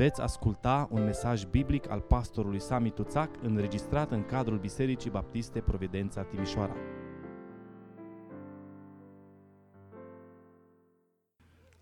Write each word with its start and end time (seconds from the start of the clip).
Veți 0.00 0.20
asculta 0.20 0.88
un 0.90 1.04
mesaj 1.04 1.44
biblic 1.44 1.90
al 1.90 2.00
pastorului 2.00 2.60
Sami 2.60 2.90
Tuțac 2.90 3.30
înregistrat 3.42 4.10
în 4.10 4.24
cadrul 4.24 4.58
Bisericii 4.58 5.10
Baptiste 5.10 5.60
Providența 5.60 6.22
Timișoara. 6.22 6.76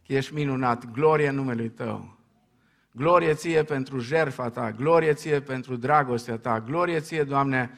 Ești 0.07 0.35
minunat, 0.35 0.91
glorie 0.91 1.31
numelui 1.31 1.69
Tău. 1.69 2.19
Glorie 2.93 3.35
Ție 3.35 3.63
pentru 3.63 3.99
jertfa 3.99 4.51
Ta, 4.51 4.73
glorie 4.73 5.13
Ție 5.13 5.41
pentru 5.41 5.77
dragostea 5.77 6.39
Ta, 6.39 6.61
glorie 6.61 7.01
Ție, 7.01 7.25
Doamne, 7.25 7.71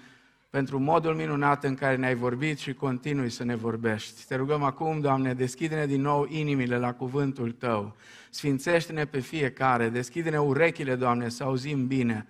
pentru 0.50 0.78
modul 0.78 1.14
minunat 1.14 1.64
în 1.64 1.74
care 1.74 1.96
ne-ai 1.96 2.14
vorbit 2.14 2.58
și 2.58 2.72
continui 2.72 3.30
să 3.30 3.44
ne 3.44 3.56
vorbești. 3.56 4.26
Te 4.26 4.34
rugăm 4.34 4.62
acum, 4.62 5.00
Doamne, 5.00 5.34
deschide-ne 5.34 5.86
din 5.86 6.00
nou 6.00 6.26
inimile 6.28 6.78
la 6.78 6.94
cuvântul 6.94 7.52
Tău. 7.52 7.96
Sfințește-ne 8.30 9.04
pe 9.04 9.18
fiecare, 9.18 9.88
deschide-ne 9.88 10.38
urechile, 10.38 10.94
Doamne, 10.94 11.28
să 11.28 11.44
auzim 11.44 11.86
bine. 11.86 12.26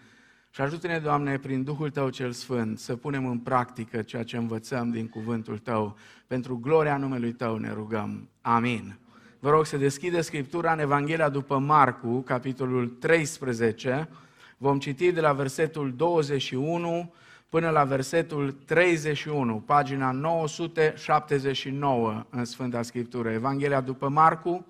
Și 0.51 0.61
ajută-ne, 0.61 0.98
Doamne, 0.98 1.38
prin 1.38 1.62
Duhul 1.62 1.91
Tău 1.91 2.09
cel 2.09 2.33
Sfânt, 2.33 2.78
să 2.78 2.97
punem 2.97 3.27
în 3.27 3.38
practică 3.38 4.02
ceea 4.02 4.23
ce 4.23 4.37
învățăm 4.37 4.91
din 4.91 5.09
cuvântul 5.09 5.59
Tău. 5.59 5.97
Pentru 6.27 6.59
gloria 6.59 6.97
numelui 6.97 7.33
Tău 7.33 7.56
ne 7.56 7.73
rugăm. 7.73 8.28
Amin. 8.41 8.98
Vă 9.39 9.50
rog 9.50 9.66
să 9.66 9.77
deschide 9.77 10.20
Scriptura 10.20 10.73
în 10.73 10.78
Evanghelia 10.78 11.28
după 11.28 11.59
Marcu, 11.59 12.20
capitolul 12.20 12.89
13. 12.89 14.09
Vom 14.56 14.78
citi 14.78 15.12
de 15.12 15.20
la 15.20 15.33
versetul 15.33 15.92
21 15.97 17.12
până 17.51 17.71
la 17.71 17.85
versetul 17.85 18.53
31, 18.53 19.61
pagina 19.61 20.11
979 20.11 22.27
în 22.31 22.45
Sfânta 22.45 22.83
Scriptură. 22.83 23.31
Evanghelia 23.31 23.81
după 23.81 24.09
Marcu, 24.09 24.67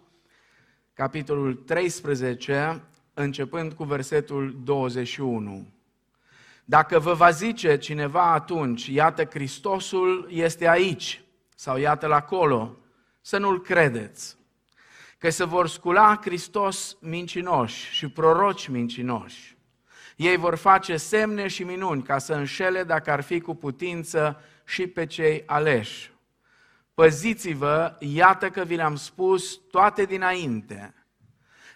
capitolul 0.94 1.54
13, 1.54 2.82
începând 3.14 3.72
cu 3.72 3.84
versetul 3.84 4.60
21. 4.64 5.66
Dacă 6.64 6.98
vă 6.98 7.12
va 7.12 7.30
zice 7.30 7.78
cineva 7.78 8.32
atunci, 8.32 8.86
iată 8.86 9.24
Hristosul 9.24 10.28
este 10.30 10.68
aici, 10.68 11.22
sau 11.56 11.78
iată-l 11.78 12.12
acolo, 12.12 12.76
să 13.20 13.38
nu-l 13.38 13.60
credeți. 13.60 14.36
Că 15.18 15.30
se 15.30 15.44
vor 15.44 15.68
scula 15.68 16.18
Hristos 16.22 16.96
mincinoși 17.00 17.92
și 17.92 18.08
proroci 18.08 18.68
mincinoși. 18.68 19.58
Ei 20.20 20.36
vor 20.36 20.54
face 20.54 20.96
semne 20.96 21.46
și 21.46 21.62
minuni 21.62 22.02
ca 22.02 22.18
să 22.18 22.32
înșele, 22.32 22.82
dacă 22.82 23.10
ar 23.10 23.20
fi 23.20 23.40
cu 23.40 23.54
putință, 23.54 24.40
și 24.64 24.86
pe 24.86 25.06
cei 25.06 25.42
aleși. 25.46 26.12
Păziți-vă, 26.94 27.96
iată 27.98 28.50
că 28.50 28.62
vi 28.62 28.76
le-am 28.76 28.96
spus 28.96 29.60
toate 29.70 30.04
dinainte. 30.04 30.94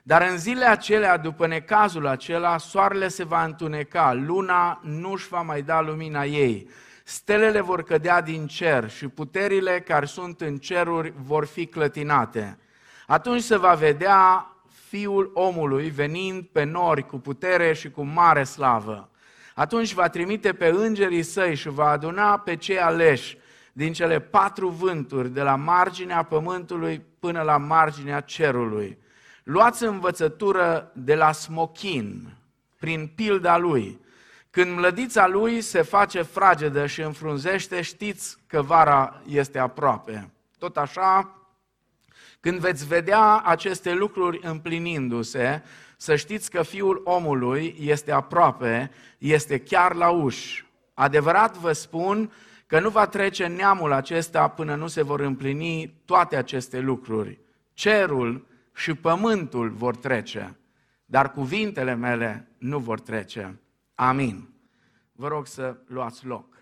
Dar 0.03 0.23
în 0.23 0.39
zilele 0.39 0.67
acelea, 0.67 1.17
după 1.17 1.47
necazul 1.47 2.07
acela, 2.07 2.59
soarele 2.59 3.09
se 3.09 3.25
va 3.25 3.45
întuneca, 3.45 4.13
luna 4.13 4.81
nu 4.83 5.13
își 5.13 5.29
va 5.29 5.41
mai 5.41 5.63
da 5.63 5.81
lumina 5.81 6.25
ei, 6.25 6.69
stelele 7.05 7.61
vor 7.61 7.83
cădea 7.83 8.21
din 8.21 8.47
cer 8.47 8.91
și 8.91 9.09
puterile 9.09 9.81
care 9.81 10.07
sunt 10.07 10.41
în 10.41 10.59
ceruri 10.59 11.13
vor 11.17 11.47
fi 11.47 11.67
clătinate. 11.67 12.59
Atunci 13.07 13.43
se 13.43 13.57
va 13.57 13.75
vedea 13.75 14.49
Fiul 14.95 15.31
omului 15.35 15.91
venind 15.91 16.45
pe 16.53 16.65
nori 16.65 17.07
cu 17.07 17.19
putere 17.19 17.73
și 17.73 17.91
cu 17.91 18.03
mare 18.03 18.45
slavă. 18.45 19.09
Atunci 19.55 19.93
va 19.93 20.09
trimite 20.09 20.53
pe 20.53 20.67
îngerii 20.67 21.23
săi 21.23 21.55
și 21.55 21.69
va 21.69 21.89
aduna 21.89 22.39
pe 22.39 22.57
cei 22.57 22.79
aleși 22.79 23.39
din 23.73 23.93
cele 23.93 24.21
patru 24.21 24.69
vânturi, 24.69 25.29
de 25.29 25.43
la 25.43 25.57
marginea 25.57 26.23
pământului 26.23 27.03
până 27.19 27.43
la 27.43 27.57
marginea 27.57 28.21
cerului. 28.21 28.99
Luați 29.43 29.85
învățătură 29.85 30.91
de 30.93 31.15
la 31.15 31.33
smochin, 31.33 32.37
prin 32.79 33.13
pilda 33.15 33.59
lui. 33.59 34.01
Când 34.51 34.77
mlădița 34.77 35.27
lui 35.27 35.61
se 35.61 35.83
face 35.83 36.23
fragedă 36.23 36.87
și 36.87 37.01
înfrunzește, 37.01 37.83
știți 37.83 38.39
că 38.47 38.63
vara 38.63 39.21
este 39.27 39.59
aproape. 39.59 40.31
Tot 40.59 40.77
așa, 40.77 41.39
când 42.45 42.59
veți 42.59 42.87
vedea 42.87 43.41
aceste 43.45 43.95
lucruri 43.95 44.41
împlinindu-se, 44.43 45.63
să 45.97 46.17
știți 46.17 46.51
că 46.51 46.63
Fiul 46.63 47.01
omului 47.05 47.77
este 47.81 48.13
aproape, 48.13 48.91
este 49.19 49.59
chiar 49.59 49.95
la 49.95 50.11
uși. 50.11 50.67
Adevărat 50.95 51.57
vă 51.57 51.73
spun 51.73 52.33
că 52.67 52.81
nu 52.81 52.89
va 52.89 53.07
trece 53.07 53.47
neamul 53.47 53.93
acesta 53.93 54.49
până 54.49 54.75
nu 54.75 54.87
se 54.87 55.03
vor 55.03 55.21
împlini 55.21 56.03
toate 56.05 56.37
aceste 56.37 56.79
lucruri. 56.81 57.41
Cerul 57.73 58.47
și 58.75 58.95
pământul 58.95 59.71
vor 59.71 59.97
trece, 59.97 60.57
dar 61.05 61.33
cuvintele 61.33 61.95
mele 61.95 62.49
nu 62.59 62.79
vor 62.79 63.01
trece. 63.01 63.61
Amin. 63.95 64.49
Vă 65.13 65.29
rog 65.29 65.47
să 65.47 65.77
luați 65.87 66.27
loc. 66.27 66.57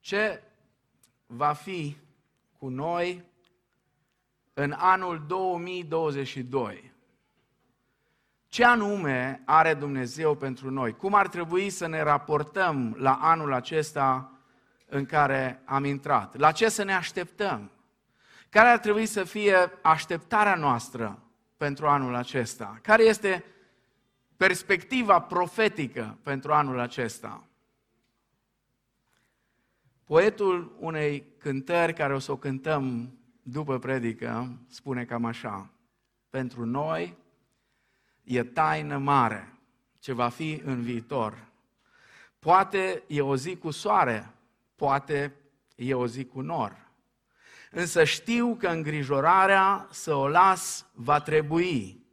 Ce 0.00 0.42
va 1.26 1.52
fi 1.52 1.96
cu 2.58 2.68
noi 2.68 3.26
în 4.58 4.74
anul 4.76 5.24
2022. 5.26 6.92
Ce 8.48 8.64
anume 8.64 9.42
are 9.44 9.74
Dumnezeu 9.74 10.34
pentru 10.34 10.70
noi? 10.70 10.96
Cum 10.96 11.14
ar 11.14 11.28
trebui 11.28 11.70
să 11.70 11.86
ne 11.86 12.02
raportăm 12.02 12.94
la 12.98 13.12
anul 13.12 13.52
acesta 13.52 14.32
în 14.86 15.04
care 15.04 15.62
am 15.64 15.84
intrat? 15.84 16.36
La 16.36 16.52
ce 16.52 16.68
să 16.68 16.82
ne 16.82 16.94
așteptăm? 16.94 17.70
Care 18.48 18.68
ar 18.68 18.78
trebui 18.78 19.06
să 19.06 19.24
fie 19.24 19.56
așteptarea 19.82 20.54
noastră 20.54 21.18
pentru 21.56 21.86
anul 21.86 22.14
acesta? 22.14 22.78
Care 22.82 23.02
este 23.02 23.44
perspectiva 24.36 25.20
profetică 25.20 26.18
pentru 26.22 26.52
anul 26.52 26.78
acesta? 26.78 27.44
Poetul 30.04 30.76
unei 30.78 31.24
cântări 31.38 31.92
care 31.92 32.14
o 32.14 32.18
să 32.18 32.32
o 32.32 32.36
cântăm 32.36 33.12
după 33.50 33.78
predică, 33.78 34.58
spune 34.68 35.04
cam 35.04 35.24
așa, 35.24 35.70
pentru 36.30 36.64
noi 36.64 37.16
e 38.22 38.42
taină 38.42 38.98
mare 38.98 39.52
ce 39.98 40.12
va 40.12 40.28
fi 40.28 40.62
în 40.64 40.82
viitor. 40.82 41.46
Poate 42.38 43.02
e 43.06 43.20
o 43.20 43.36
zi 43.36 43.56
cu 43.56 43.70
soare, 43.70 44.30
poate 44.76 45.34
e 45.74 45.94
o 45.94 46.06
zi 46.06 46.24
cu 46.24 46.40
nor. 46.40 46.86
Însă 47.70 48.04
știu 48.04 48.54
că 48.54 48.68
îngrijorarea 48.68 49.88
să 49.90 50.14
o 50.14 50.28
las 50.28 50.86
va 50.94 51.20
trebui. 51.20 52.06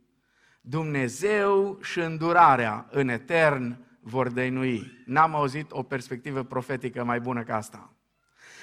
Dumnezeu 0.62 1.80
și 1.82 2.00
îndurarea 2.00 2.88
în 2.92 3.08
etern 3.08 3.78
vor 4.00 4.30
dăinui. 4.30 5.04
N-am 5.06 5.36
auzit 5.36 5.72
o 5.72 5.84
perspectivă 5.84 6.44
profetică 6.44 7.04
mai 7.04 7.20
bună 7.20 7.44
ca 7.44 7.56
asta. 7.56 7.94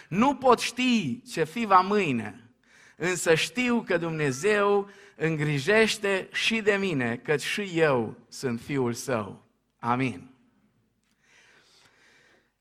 Nu 0.09 0.35
pot 0.35 0.59
ști 0.59 1.23
ce 1.23 1.45
fi 1.45 1.65
va 1.65 1.81
mâine, 1.81 2.52
însă 2.97 3.35
știu 3.35 3.83
că 3.87 3.97
Dumnezeu 3.97 4.89
îngrijește 5.17 6.29
și 6.33 6.61
de 6.61 6.77
mine, 6.81 7.17
căci 7.17 7.43
și 7.43 7.71
eu 7.75 8.17
sunt 8.29 8.61
fiul 8.61 8.93
său. 8.93 9.45
Amin. 9.79 10.31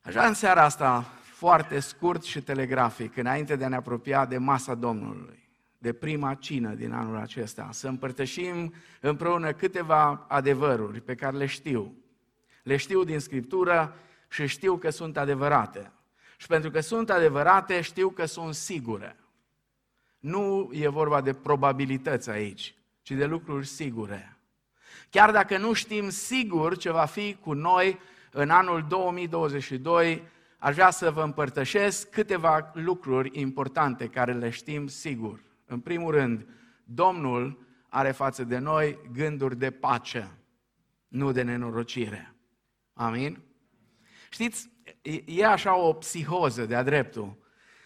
Așa 0.01 0.25
în 0.25 0.33
seara 0.33 0.63
asta, 0.63 1.01
foarte 1.21 1.79
scurt 1.79 2.23
și 2.23 2.41
telegrafic, 2.41 3.17
înainte 3.17 3.55
de 3.55 3.63
a 3.63 3.67
ne 3.67 3.75
apropia 3.75 4.25
de 4.25 4.37
masa 4.37 4.75
Domnului, 4.75 5.49
de 5.77 5.93
prima 5.93 6.33
cină 6.33 6.73
din 6.73 6.91
anul 6.91 7.17
acesta, 7.17 7.69
să 7.71 7.87
împărtășim 7.87 8.73
împreună 8.99 9.53
câteva 9.53 10.25
adevăruri 10.27 11.01
pe 11.01 11.15
care 11.15 11.37
le 11.37 11.45
știu. 11.45 11.95
Le 12.63 12.77
știu 12.77 13.03
din 13.03 13.19
Scriptură 13.19 13.95
și 14.29 14.47
știu 14.47 14.77
că 14.77 14.89
sunt 14.89 15.17
adevărate. 15.17 15.91
Și 16.37 16.47
pentru 16.47 16.71
că 16.71 16.79
sunt 16.79 17.09
adevărate, 17.09 17.81
știu 17.81 18.09
că 18.09 18.25
sunt 18.25 18.53
sigure. 18.53 19.15
Nu 20.21 20.69
e 20.73 20.87
vorba 20.87 21.21
de 21.21 21.33
probabilități 21.33 22.29
aici, 22.29 22.75
ci 23.01 23.11
de 23.11 23.25
lucruri 23.25 23.67
sigure. 23.67 24.37
Chiar 25.09 25.31
dacă 25.31 25.57
nu 25.57 25.73
știm 25.73 26.09
sigur 26.09 26.77
ce 26.77 26.91
va 26.91 27.05
fi 27.05 27.35
cu 27.35 27.53
noi 27.53 27.99
în 28.31 28.49
anul 28.49 28.85
2022, 28.87 30.23
aș 30.57 30.73
vrea 30.73 30.89
să 30.89 31.11
vă 31.11 31.23
împărtășesc 31.23 32.09
câteva 32.09 32.71
lucruri 32.73 33.39
importante 33.39 34.07
care 34.07 34.33
le 34.33 34.49
știm 34.49 34.87
sigur. 34.87 35.43
În 35.65 35.79
primul 35.79 36.11
rând, 36.11 36.47
Domnul 36.83 37.65
are 37.89 38.11
față 38.11 38.43
de 38.43 38.57
noi 38.57 38.97
gânduri 39.13 39.57
de 39.57 39.71
pace, 39.71 40.31
nu 41.07 41.31
de 41.31 41.41
nenorocire. 41.41 42.35
Amin? 42.93 43.41
Știți, 44.29 44.69
e 45.25 45.45
așa 45.45 45.75
o 45.75 45.93
psihoză 45.93 46.65
de-a 46.65 46.83
dreptul 46.83 47.37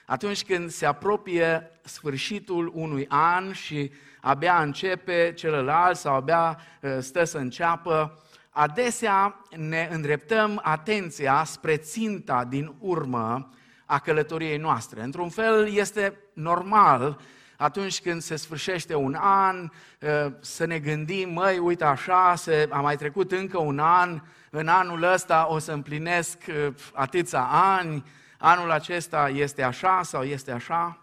atunci 0.06 0.44
când 0.44 0.69
se 0.69 0.86
apropie 0.86 1.72
sfârșitul 1.81 2.72
unui 2.74 3.06
an 3.10 3.52
și 3.52 3.92
abia 4.22 4.62
începe 4.62 5.34
celălalt 5.36 5.98
sau 5.98 6.16
abia 6.16 6.60
ă, 6.84 7.00
stă 7.00 7.24
să 7.24 7.38
înceapă, 7.38 8.24
adesea 8.50 9.42
ne 9.57 9.90
îndreptăm 9.92 10.60
atenția 10.63 11.44
spre 11.44 11.78
ținta 11.78 12.46
din 12.50 12.75
urmă 12.80 13.50
a 13.86 14.00
călătoriei 14.00 14.57
noastre. 14.57 15.04
Într-un 15.04 15.30
fel 15.30 15.74
este 15.74 16.18
normal 16.34 17.19
atunci 17.57 18.02
când 18.02 18.22
se 18.22 18.36
sfârșește 18.36 18.96
un 18.96 19.16
an, 19.19 19.62
uh, 19.63 20.31
să 20.40 20.66
ne 20.66 20.80
gândim, 20.80 21.30
măi, 21.30 21.57
uite 21.57 21.84
așa, 21.84 22.34
se, 22.36 22.68
a 22.72 22.81
mai 22.81 22.96
trecut 22.96 23.31
încă 23.31 23.57
un 23.57 23.80
an, 23.80 24.22
în 24.50 24.68
anul 24.68 25.04
ăsta 25.04 25.48
o 25.50 25.60
să 25.60 25.72
împlinesc 25.72 26.38
uh, 26.48 26.74
atâția 26.94 27.42
ani, 27.52 28.04
anul 28.45 28.71
acesta 28.71 29.30
este 29.33 29.63
așa 29.63 30.01
sau 30.03 30.24
este 30.24 30.51
așa. 30.51 31.00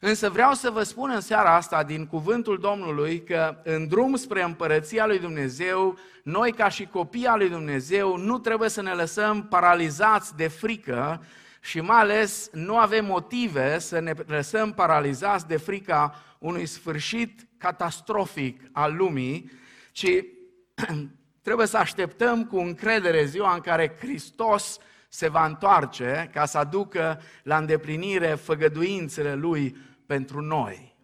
Însă 0.00 0.30
vreau 0.30 0.52
să 0.52 0.70
vă 0.70 0.82
spun 0.82 1.10
în 1.10 1.20
seara 1.20 1.54
asta 1.54 1.82
din 1.82 2.06
cuvântul 2.06 2.58
Domnului 2.58 3.22
că 3.22 3.56
în 3.64 3.88
drum 3.88 4.16
spre 4.16 4.42
împărăția 4.42 5.06
lui 5.06 5.18
Dumnezeu, 5.18 5.98
noi 6.22 6.52
ca 6.52 6.68
și 6.68 6.86
copii 6.86 7.26
al 7.26 7.38
lui 7.38 7.48
Dumnezeu 7.48 8.16
nu 8.16 8.38
trebuie 8.38 8.68
să 8.68 8.82
ne 8.82 8.92
lăsăm 8.92 9.46
paralizați 9.46 10.36
de 10.36 10.48
frică 10.48 11.24
și 11.60 11.80
mai 11.80 11.98
ales 11.98 12.50
nu 12.52 12.76
avem 12.76 13.04
motive 13.04 13.78
să 13.78 13.98
ne 13.98 14.12
lăsăm 14.26 14.72
paralizați 14.72 15.46
de 15.46 15.56
frica 15.56 16.22
unui 16.38 16.66
sfârșit 16.66 17.46
catastrofic 17.58 18.60
al 18.72 18.96
lumii, 18.96 19.50
ci 19.92 20.08
trebuie 21.46 21.66
să 21.66 21.76
așteptăm 21.76 22.44
cu 22.44 22.56
încredere 22.56 23.24
ziua 23.24 23.54
în 23.54 23.60
care 23.60 23.96
Hristos 24.00 24.78
se 25.08 25.28
va 25.28 25.46
întoarce 25.46 26.30
ca 26.32 26.44
să 26.44 26.58
aducă 26.58 27.20
la 27.42 27.56
îndeplinire 27.56 28.34
făgăduințele 28.34 29.34
Lui 29.34 29.76
pentru 30.06 30.40
noi. 30.40 30.96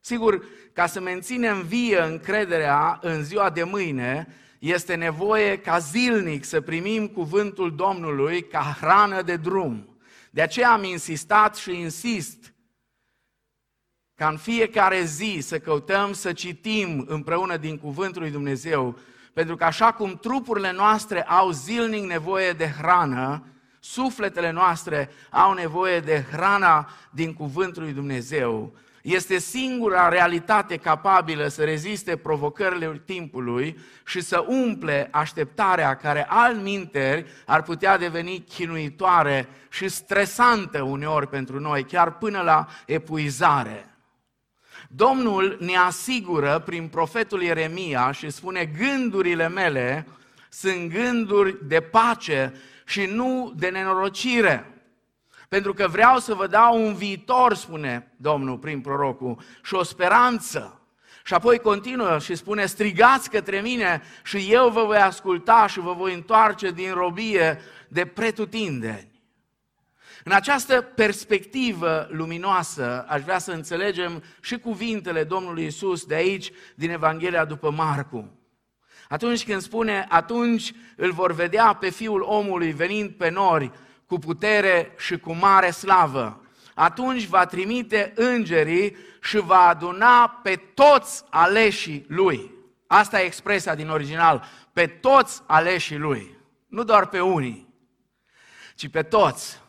Sigur, 0.00 0.44
ca 0.72 0.86
să 0.86 1.00
menținem 1.00 1.62
vie 1.62 2.00
încrederea 2.00 2.98
în 3.02 3.24
ziua 3.24 3.50
de 3.50 3.62
mâine, 3.62 4.26
este 4.58 4.94
nevoie 4.94 5.58
ca 5.58 5.78
zilnic 5.78 6.44
să 6.44 6.60
primim 6.60 7.06
cuvântul 7.06 7.74
Domnului 7.74 8.42
ca 8.42 8.76
hrană 8.80 9.22
de 9.22 9.36
drum. 9.36 9.96
De 10.30 10.42
aceea 10.42 10.72
am 10.72 10.84
insistat 10.84 11.56
și 11.56 11.80
insist 11.80 12.54
ca 14.14 14.28
în 14.28 14.36
fiecare 14.36 15.04
zi 15.04 15.38
să 15.40 15.58
căutăm 15.58 16.12
să 16.12 16.32
citim 16.32 17.04
împreună 17.08 17.56
din 17.56 17.78
cuvântul 17.78 18.22
lui 18.22 18.30
Dumnezeu, 18.30 18.98
pentru 19.32 19.56
că 19.56 19.64
așa 19.64 19.92
cum 19.92 20.18
trupurile 20.20 20.72
noastre 20.72 21.22
au 21.22 21.50
zilnic 21.50 22.04
nevoie 22.04 22.52
de 22.52 22.74
hrană, 22.78 23.46
sufletele 23.80 24.50
noastre 24.50 25.10
au 25.30 25.52
nevoie 25.52 26.00
de 26.00 26.24
hrana 26.30 26.88
din 27.10 27.32
cuvântul 27.32 27.82
lui 27.82 27.92
Dumnezeu. 27.92 28.72
Este 29.02 29.38
singura 29.38 30.08
realitate 30.08 30.76
capabilă 30.76 31.46
să 31.48 31.64
reziste 31.64 32.16
provocările 32.16 33.02
timpului 33.04 33.78
și 34.04 34.20
să 34.20 34.44
umple 34.48 35.08
așteptarea 35.10 35.96
care 35.96 36.26
al 36.28 36.54
minteri 36.54 37.26
ar 37.46 37.62
putea 37.62 37.98
deveni 37.98 38.40
chinuitoare 38.40 39.48
și 39.70 39.88
stresantă 39.88 40.82
uneori 40.82 41.28
pentru 41.28 41.60
noi, 41.60 41.84
chiar 41.84 42.12
până 42.12 42.40
la 42.40 42.66
epuizare. 42.86 43.91
Domnul 44.94 45.56
ne 45.60 45.76
asigură 45.76 46.62
prin 46.64 46.88
profetul 46.88 47.42
Ieremia 47.42 48.12
și 48.12 48.30
spune 48.30 48.64
gândurile 48.78 49.48
mele 49.48 50.06
sunt 50.48 50.92
gânduri 50.92 51.66
de 51.66 51.80
pace 51.80 52.52
și 52.84 53.04
nu 53.04 53.52
de 53.56 53.68
nenorocire. 53.68 54.84
Pentru 55.48 55.74
că 55.74 55.88
vreau 55.88 56.18
să 56.18 56.34
vă 56.34 56.46
dau 56.46 56.84
un 56.84 56.94
viitor, 56.94 57.54
spune 57.54 58.12
Domnul 58.16 58.58
prin 58.58 58.80
prorocul, 58.80 59.38
și 59.62 59.74
o 59.74 59.82
speranță. 59.82 60.80
Și 61.24 61.34
apoi 61.34 61.58
continuă 61.58 62.18
și 62.18 62.34
spune, 62.34 62.66
strigați 62.66 63.30
către 63.30 63.60
mine 63.60 64.02
și 64.24 64.48
eu 64.50 64.68
vă 64.68 64.84
voi 64.84 64.98
asculta 64.98 65.66
și 65.66 65.80
vă 65.80 65.92
voi 65.92 66.14
întoarce 66.14 66.70
din 66.70 66.92
robie 66.92 67.60
de 67.88 68.04
pretutindeni. 68.04 69.11
În 70.24 70.32
această 70.32 70.80
perspectivă 70.80 72.08
luminoasă 72.10 73.04
aș 73.08 73.22
vrea 73.22 73.38
să 73.38 73.52
înțelegem 73.52 74.22
și 74.40 74.58
cuvintele 74.58 75.24
Domnului 75.24 75.64
Isus 75.64 76.04
de 76.04 76.14
aici, 76.14 76.50
din 76.74 76.90
Evanghelia 76.90 77.44
după 77.44 77.70
Marcu. 77.70 78.38
Atunci 79.08 79.44
când 79.44 79.60
spune, 79.60 80.06
atunci 80.08 80.72
îl 80.96 81.12
vor 81.12 81.32
vedea 81.32 81.72
pe 81.72 81.90
Fiul 81.90 82.20
omului 82.20 82.72
venind 82.72 83.10
pe 83.10 83.28
nori 83.28 83.70
cu 84.06 84.18
putere 84.18 84.94
și 84.98 85.18
cu 85.18 85.32
mare 85.32 85.70
slavă. 85.70 86.46
Atunci 86.74 87.24
va 87.24 87.46
trimite 87.46 88.12
îngerii 88.16 88.96
și 89.22 89.38
va 89.38 89.66
aduna 89.66 90.28
pe 90.28 90.56
toți 90.74 91.24
aleșii 91.30 92.04
lui. 92.08 92.50
Asta 92.86 93.20
e 93.20 93.24
expresia 93.24 93.74
din 93.74 93.88
original, 93.88 94.44
pe 94.72 94.86
toți 94.86 95.42
aleșii 95.46 95.98
lui. 95.98 96.38
Nu 96.68 96.84
doar 96.84 97.06
pe 97.06 97.20
unii, 97.20 97.74
ci 98.74 98.88
pe 98.88 99.02
toți. 99.02 99.61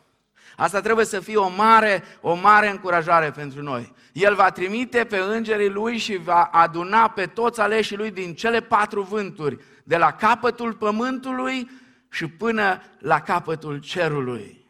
Asta 0.63 0.81
trebuie 0.81 1.06
să 1.06 1.19
fie 1.19 1.36
o 1.36 1.50
mare, 1.50 2.04
o 2.21 2.33
mare 2.33 2.69
încurajare 2.69 3.31
pentru 3.31 3.62
noi. 3.62 3.94
El 4.13 4.36
va 4.36 4.51
trimite 4.51 5.04
pe 5.04 5.18
îngerii 5.18 5.69
lui 5.69 5.98
și 5.98 6.18
va 6.18 6.44
aduna 6.44 7.10
pe 7.10 7.25
toți 7.25 7.60
aleșii 7.60 7.98
lui 7.98 8.12
din 8.12 8.33
cele 8.33 8.62
patru 8.62 9.01
vânturi, 9.01 9.57
de 9.83 9.98
la 9.98 10.12
capătul 10.12 10.74
pământului 10.74 11.69
și 12.10 12.27
până 12.27 12.81
la 13.00 13.19
capătul 13.19 13.77
cerului. 13.77 14.65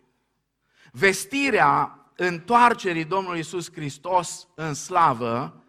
Vestirea 0.92 2.00
întoarcerii 2.16 3.06
Domnului 3.06 3.40
Isus 3.40 3.72
Hristos 3.72 4.48
în 4.56 4.74
slavă 4.74 5.64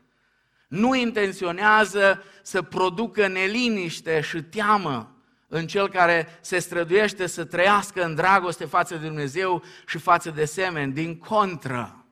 nu 0.69 0.95
intenționează 0.95 2.23
să 2.43 2.63
producă 2.63 3.27
neliniște 3.27 4.21
și 4.21 4.43
teamă 4.43 5.14
în 5.55 5.67
cel 5.67 5.89
care 5.89 6.39
se 6.41 6.59
străduiește 6.59 7.27
să 7.27 7.45
trăiască 7.45 8.05
în 8.05 8.15
dragoste 8.15 8.65
față 8.65 8.95
de 8.95 9.07
Dumnezeu 9.07 9.63
și 9.87 9.99
față 9.99 10.31
de 10.31 10.45
semeni. 10.45 10.93
Din 10.93 11.19
contră, 11.19 12.05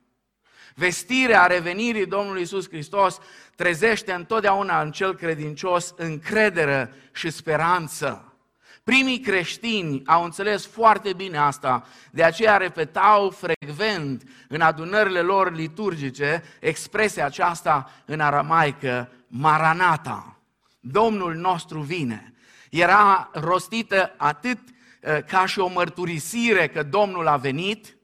vestirea 0.75 1.47
revenirii 1.47 2.07
Domnului 2.07 2.43
Isus 2.43 2.69
Hristos 2.69 3.19
trezește 3.57 4.13
întotdeauna 4.13 4.81
în 4.81 4.91
cel 4.91 5.15
credincios 5.15 5.95
încredere 5.97 6.95
și 7.13 7.31
speranță. 7.31 8.37
Primii 8.85 9.21
creștini 9.21 10.03
au 10.07 10.25
înțeles 10.25 10.67
foarte 10.67 11.13
bine 11.13 11.39
asta, 11.39 11.87
de 12.11 12.23
aceea 12.23 12.57
repetau 12.57 13.31
frecvent 13.31 14.23
în 14.49 14.61
adunările 14.61 15.21
lor 15.21 15.55
liturgice 15.55 16.43
expresia 16.61 17.25
aceasta 17.25 17.91
în 18.05 18.21
aramaică, 18.21 19.13
Maranata, 19.27 20.37
Domnul 20.81 21.35
nostru 21.35 21.81
vine. 21.81 22.33
Era 22.73 23.31
rostită 23.33 24.15
atât 24.17 24.59
uh, 24.59 25.25
ca 25.27 25.47
și 25.47 25.59
o 25.59 25.69
mărturisire 25.69 26.69
că 26.69 26.83
Domnul 26.83 27.27
a 27.27 27.37
venit 27.37 27.97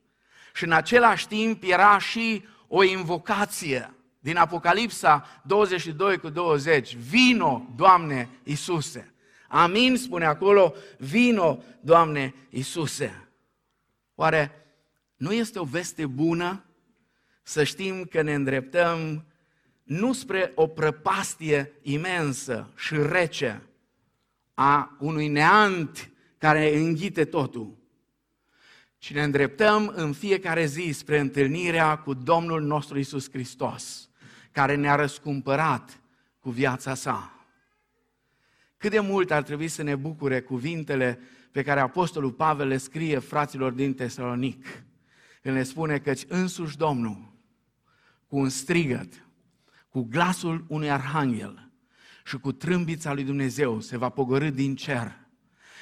și 0.54 0.64
în 0.64 0.72
același 0.72 1.28
timp 1.28 1.62
era 1.62 1.98
și 1.98 2.44
o 2.66 2.82
invocație 2.82 3.94
din 4.18 4.36
Apocalipsa 4.36 5.26
22 5.44 6.18
cu 6.18 6.28
20. 6.28 6.96
Vino, 6.96 7.66
Doamne 7.76 8.28
Isuse! 8.42 9.12
Amin, 9.48 9.96
spune 9.96 10.24
acolo, 10.24 10.74
vino, 10.98 11.62
Doamne 11.80 12.34
Iisuse. 12.50 13.28
Oare 14.14 14.66
nu 15.16 15.32
este 15.32 15.58
o 15.58 15.64
veste 15.64 16.06
bună 16.06 16.64
să 17.42 17.64
știm 17.64 18.04
că 18.04 18.22
ne 18.22 18.34
îndreptăm 18.34 19.24
nu 19.82 20.12
spre 20.12 20.52
o 20.54 20.66
prăpastie 20.66 21.72
imensă 21.82 22.72
și 22.76 22.94
rece 22.96 23.67
a 24.60 24.96
unui 24.98 25.28
neant 25.28 26.10
care 26.38 26.76
înghite 26.76 27.24
totul, 27.24 27.76
ci 28.98 29.12
ne 29.12 29.22
îndreptăm 29.22 29.92
în 29.94 30.12
fiecare 30.12 30.66
zi 30.66 30.90
spre 30.92 31.18
întâlnirea 31.18 31.98
cu 31.98 32.14
Domnul 32.14 32.62
nostru 32.62 32.98
Isus 32.98 33.30
Hristos, 33.30 34.10
care 34.52 34.74
ne-a 34.74 34.94
răscumpărat 34.94 36.00
cu 36.40 36.50
viața 36.50 36.94
sa. 36.94 37.46
Cât 38.76 38.90
de 38.90 39.00
mult 39.00 39.30
ar 39.30 39.42
trebui 39.42 39.68
să 39.68 39.82
ne 39.82 39.96
bucure 39.96 40.40
cuvintele 40.40 41.20
pe 41.52 41.62
care 41.62 41.80
Apostolul 41.80 42.32
Pavel 42.32 42.66
le 42.66 42.76
scrie 42.76 43.18
fraților 43.18 43.72
din 43.72 43.94
Tesalonic, 43.94 44.66
când 45.42 45.54
le 45.54 45.62
spune 45.62 45.98
că 45.98 46.12
însuși 46.28 46.76
Domnul, 46.76 47.32
cu 48.26 48.36
un 48.36 48.48
strigăt, 48.48 49.26
cu 49.88 50.02
glasul 50.02 50.64
unui 50.68 50.90
arhanghel 50.90 51.67
și 52.28 52.38
cu 52.38 52.52
trâmbița 52.52 53.12
lui 53.12 53.24
Dumnezeu, 53.24 53.80
se 53.80 53.96
va 53.96 54.08
pogorâ 54.08 54.50
din 54.50 54.76
cer 54.76 55.16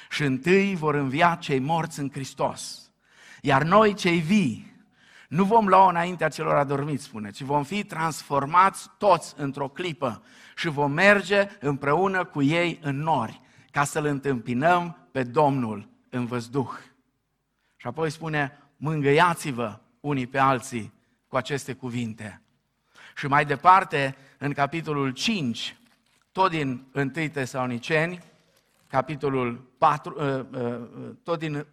și 0.09 0.23
întâi 0.23 0.75
vor 0.75 0.95
învia 0.95 1.37
cei 1.41 1.59
morți 1.59 1.99
în 1.99 2.09
Hristos. 2.11 2.91
Iar 3.41 3.63
noi, 3.63 3.93
cei 3.93 4.19
vii, 4.19 4.75
nu 5.29 5.43
vom 5.43 5.67
lua 5.67 5.89
înaintea 5.89 6.29
celor 6.29 6.55
adormiți, 6.55 7.03
spune, 7.03 7.31
ci 7.31 7.41
vom 7.41 7.63
fi 7.63 7.83
transformați 7.83 8.89
toți 8.97 9.33
într-o 9.37 9.67
clipă 9.67 10.23
și 10.55 10.67
vom 10.67 10.91
merge 10.91 11.47
împreună 11.59 12.25
cu 12.25 12.41
ei 12.41 12.79
în 12.81 12.99
nori, 12.99 13.41
ca 13.71 13.83
să-L 13.83 14.05
întâmpinăm 14.05 15.07
pe 15.11 15.23
Domnul 15.23 15.89
în 16.09 16.25
văzduh. 16.25 16.69
Și 17.77 17.87
apoi 17.87 18.09
spune, 18.09 18.57
mângâiați-vă 18.77 19.79
unii 19.99 20.27
pe 20.27 20.37
alții 20.37 20.93
cu 21.27 21.35
aceste 21.35 21.73
cuvinte. 21.73 22.41
Și 23.15 23.27
mai 23.27 23.45
departe, 23.45 24.15
în 24.37 24.53
capitolul 24.53 25.11
5, 25.11 25.77
tot 26.37 26.49
din 26.49 26.85
1 26.93 27.09
Tesaloniceni, 27.27 28.21
capitolul 28.87 29.67
4, 29.77 30.15
uh, 30.17 30.61
uh, 30.61 31.15
tot 31.23 31.39
din 31.39 31.65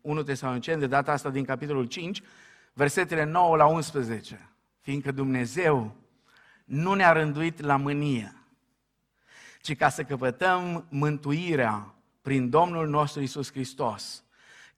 1 0.00 0.18
uh, 0.18 0.24
Tesaloniceni, 0.24 0.80
de 0.80 0.86
data 0.86 1.12
asta 1.12 1.30
din 1.30 1.44
capitolul 1.44 1.84
5, 1.84 2.22
versetele 2.72 3.24
9 3.24 3.56
la 3.56 3.66
11. 3.66 4.50
fiindcă 4.80 5.12
Dumnezeu 5.12 5.96
nu 6.64 6.94
ne-a 6.94 7.12
rânduit 7.12 7.60
la 7.60 7.76
mânie, 7.76 8.34
ci 9.60 9.76
ca 9.76 9.88
să 9.88 10.02
căpătăm 10.02 10.86
mântuirea 10.88 11.94
prin 12.22 12.50
Domnul 12.50 12.88
nostru 12.88 13.22
Isus 13.22 13.50
Hristos, 13.50 14.24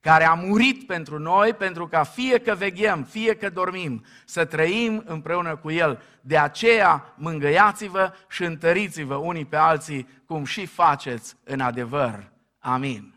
care 0.06 0.24
a 0.24 0.34
murit 0.34 0.86
pentru 0.86 1.18
noi, 1.18 1.54
pentru 1.54 1.86
ca 1.86 2.02
fie 2.02 2.38
că 2.38 2.54
veghem, 2.54 3.02
fie 3.02 3.34
că 3.34 3.50
dormim, 3.50 4.04
să 4.24 4.44
trăim 4.44 5.02
împreună 5.06 5.56
cu 5.56 5.70
El. 5.70 6.02
De 6.20 6.38
aceea 6.38 7.14
mângăiați-vă 7.16 8.12
și 8.28 8.44
întăriți-vă 8.44 9.14
unii 9.14 9.44
pe 9.44 9.56
alții, 9.56 10.08
cum 10.26 10.44
și 10.44 10.66
faceți 10.66 11.36
în 11.44 11.60
adevăr. 11.60 12.32
Amin. 12.58 13.14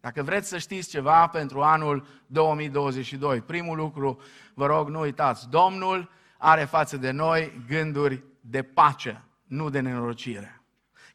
Dacă 0.00 0.22
vreți 0.22 0.48
să 0.48 0.58
știți 0.58 0.88
ceva 0.88 1.26
pentru 1.26 1.62
anul 1.62 2.06
2022, 2.26 3.40
primul 3.40 3.76
lucru, 3.76 4.20
vă 4.54 4.66
rog, 4.66 4.88
nu 4.88 5.00
uitați, 5.00 5.48
Domnul 5.48 6.10
are 6.38 6.64
față 6.64 6.96
de 6.96 7.10
noi 7.10 7.62
gânduri 7.68 8.22
de 8.40 8.62
pace, 8.62 9.24
nu 9.44 9.70
de 9.70 9.80
nenorocire, 9.80 10.62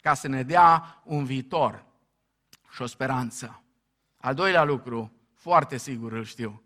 ca 0.02 0.14
să 0.14 0.28
ne 0.28 0.42
dea 0.42 1.00
un 1.04 1.24
viitor 1.24 1.84
și 2.70 2.82
o 2.82 2.86
speranță. 2.86 3.60
Al 4.26 4.34
doilea 4.34 4.64
lucru, 4.64 5.12
foarte 5.34 5.76
sigur 5.76 6.12
îl 6.12 6.24
știu. 6.24 6.62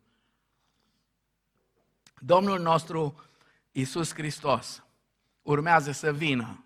Domnul 2.18 2.60
nostru 2.60 3.24
Isus 3.72 4.14
Hristos 4.14 4.82
urmează 5.42 5.92
să 5.92 6.12
vină 6.12 6.64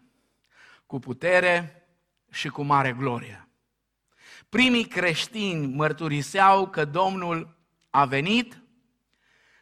cu 0.86 0.98
putere 0.98 1.86
și 2.30 2.48
cu 2.48 2.62
mare 2.62 2.92
glorie. 2.92 3.48
Primii 4.48 4.84
creștini 4.84 5.74
mărturiseau 5.74 6.68
că 6.68 6.84
Domnul 6.84 7.56
a 7.90 8.04
venit 8.04 8.62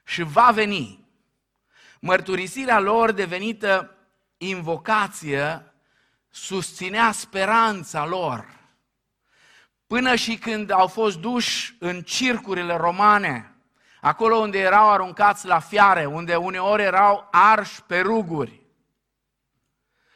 și 0.05 0.23
va 0.23 0.51
veni. 0.51 1.07
Mărturisirea 2.01 2.81
lor 2.81 3.13
devenită 3.13 3.97
invocație 4.37 5.73
susținea 6.31 7.13
speranța 7.13 8.07
lor 8.07 8.62
Până 9.93 10.15
și 10.15 10.37
când 10.37 10.71
au 10.71 10.87
fost 10.87 11.19
duși 11.19 11.77
în 11.79 12.03
circurile 12.03 12.77
romane, 12.77 13.55
acolo 14.01 14.37
unde 14.37 14.59
erau 14.59 14.91
aruncați 14.91 15.47
la 15.47 15.59
fiare, 15.59 16.05
unde 16.05 16.35
uneori 16.35 16.83
erau 16.83 17.29
arși 17.31 17.83
pe 17.83 18.01
ruguri. 18.01 18.61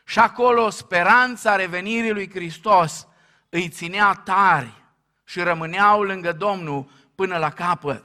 Și 0.05 0.19
acolo 0.19 0.71
speranța 0.71 1.57
revenirii 1.57 2.13
lui 2.13 2.31
Hristos 2.31 3.07
îi 3.49 3.69
ținea 3.69 4.13
tari 4.13 4.73
și 5.25 5.41
rămâneau 5.41 6.03
lângă 6.03 6.33
Domnul 6.33 6.91
până 7.15 7.37
la 7.37 7.51
capăt. 7.51 8.05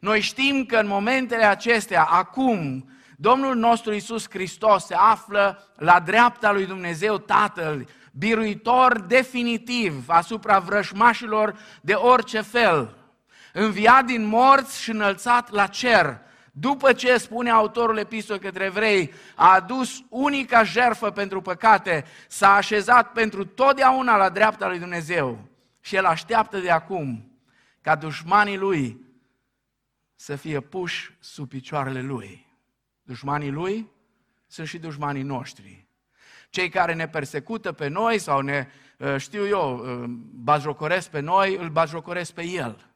Noi 0.00 0.20
știm 0.20 0.64
că 0.64 0.76
în 0.76 0.86
momentele 0.86 1.44
acestea, 1.44 2.04
acum, 2.04 2.90
Domnul 3.16 3.56
nostru 3.56 3.92
Isus 3.92 4.28
Hristos 4.30 4.84
se 4.84 4.94
află 4.94 5.72
la 5.76 6.00
dreapta 6.00 6.52
lui 6.52 6.66
Dumnezeu 6.66 7.18
Tatăl 7.18 7.88
biruitor 8.18 9.00
definitiv 9.00 10.04
asupra 10.06 10.58
vrășmașilor 10.58 11.58
de 11.80 11.92
orice 11.92 12.40
fel, 12.40 12.96
înviat 13.52 14.04
din 14.04 14.24
morți 14.26 14.82
și 14.82 14.90
înălțat 14.90 15.50
la 15.50 15.66
cer, 15.66 16.20
după 16.52 16.92
ce, 16.92 17.16
spune 17.16 17.50
autorul 17.50 17.98
epistolei 17.98 18.40
către 18.42 18.64
evrei, 18.64 19.12
a 19.34 19.54
adus 19.54 20.04
unica 20.08 20.62
jerfă 20.62 21.10
pentru 21.10 21.40
păcate, 21.40 22.04
s-a 22.28 22.54
așezat 22.54 23.12
pentru 23.12 23.44
totdeauna 23.44 24.16
la 24.16 24.28
dreapta 24.28 24.68
lui 24.68 24.78
Dumnezeu 24.78 25.48
și 25.80 25.96
el 25.96 26.04
așteaptă 26.04 26.58
de 26.58 26.70
acum 26.70 27.32
ca 27.80 27.96
dușmanii 27.96 28.56
lui 28.56 29.06
să 30.14 30.36
fie 30.36 30.60
puși 30.60 31.16
sub 31.20 31.48
picioarele 31.48 32.02
lui. 32.02 32.46
Dușmanii 33.02 33.50
lui 33.50 33.90
sunt 34.46 34.66
și 34.66 34.78
dușmanii 34.78 35.22
noștri. 35.22 35.87
Cei 36.50 36.68
care 36.68 36.94
ne 36.94 37.08
persecută 37.08 37.72
pe 37.72 37.88
noi 37.88 38.18
sau 38.18 38.40
ne, 38.40 38.66
uh, 38.98 39.16
știu 39.16 39.46
eu, 39.46 39.78
uh, 39.78 40.04
bajocoresc 40.32 41.10
pe 41.10 41.20
noi, 41.20 41.56
îl 41.56 41.68
bajocoresc 41.68 42.32
pe 42.32 42.44
el. 42.44 42.92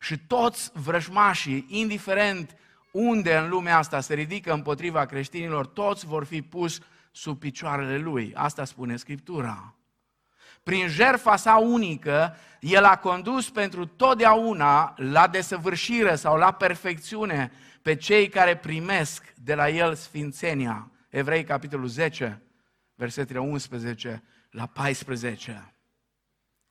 Și 0.00 0.18
toți 0.18 0.70
vrăjmașii, 0.74 1.66
indiferent 1.68 2.56
unde 2.90 3.36
în 3.36 3.48
lumea 3.48 3.78
asta 3.78 4.00
se 4.00 4.14
ridică 4.14 4.52
împotriva 4.52 5.06
creștinilor, 5.06 5.66
toți 5.66 6.06
vor 6.06 6.24
fi 6.24 6.42
pus 6.42 6.78
sub 7.10 7.38
picioarele 7.38 7.98
lui. 7.98 8.32
Asta 8.34 8.64
spune 8.64 8.96
Scriptura. 8.96 9.74
Prin 10.62 10.88
jertfa 10.88 11.36
sa 11.36 11.56
unică, 11.56 12.36
el 12.60 12.84
a 12.84 12.96
condus 12.96 13.50
pentru 13.50 13.86
totdeauna 13.86 14.94
la 14.96 15.28
desăvârșire 15.28 16.14
sau 16.14 16.36
la 16.36 16.52
perfecțiune 16.52 17.52
pe 17.82 17.94
cei 17.94 18.28
care 18.28 18.56
primesc 18.56 19.32
de 19.36 19.54
la 19.54 19.68
el 19.68 19.94
sfințenia. 19.94 20.90
Evrei, 21.08 21.44
capitolul 21.44 21.86
10, 21.86 22.42
versetele 23.02 23.38
11 23.38 24.22
la 24.50 24.66
14. 24.66 25.74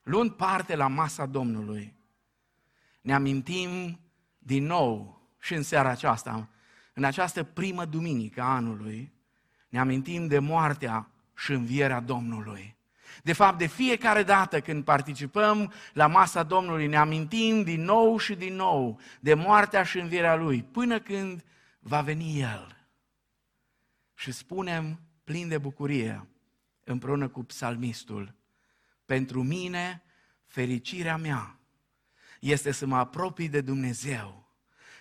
Luând 0.03 0.31
parte 0.31 0.75
la 0.75 0.88
masa 0.88 1.25
Domnului, 1.25 1.95
ne 3.01 3.13
amintim 3.13 4.00
din 4.38 4.65
nou 4.65 5.21
și 5.39 5.53
în 5.53 5.63
seara 5.63 5.89
aceasta, 5.89 6.50
în 6.93 7.03
această 7.03 7.43
primă 7.43 7.85
duminică 7.85 8.41
a 8.41 8.55
anului, 8.55 9.13
ne 9.69 9.79
amintim 9.79 10.27
de 10.27 10.39
moartea 10.39 11.09
și 11.35 11.51
învierea 11.51 12.00
Domnului. 12.00 12.75
De 13.23 13.33
fapt, 13.33 13.57
de 13.57 13.67
fiecare 13.67 14.23
dată 14.23 14.61
când 14.61 14.83
participăm 14.83 15.73
la 15.93 16.07
masa 16.07 16.43
Domnului, 16.43 16.88
ne 16.88 16.97
amintim 16.97 17.63
din 17.63 17.83
nou 17.83 18.17
și 18.17 18.35
din 18.35 18.55
nou 18.55 19.00
de 19.19 19.33
moartea 19.33 19.83
și 19.83 20.00
învierea 20.00 20.35
Lui, 20.35 20.63
până 20.63 21.00
când 21.00 21.43
va 21.79 22.01
veni 22.01 22.39
El. 22.39 22.88
Și 24.13 24.31
spunem 24.31 25.00
plin 25.31 25.47
de 25.47 25.57
bucurie, 25.57 26.27
împreună 26.83 27.27
cu 27.27 27.43
psalmistul, 27.43 28.33
pentru 29.05 29.43
mine, 29.43 30.03
fericirea 30.45 31.17
mea 31.17 31.59
este 32.39 32.71
să 32.71 32.85
mă 32.85 32.97
apropii 32.97 33.50
de 33.50 33.61
Dumnezeu, 33.61 34.51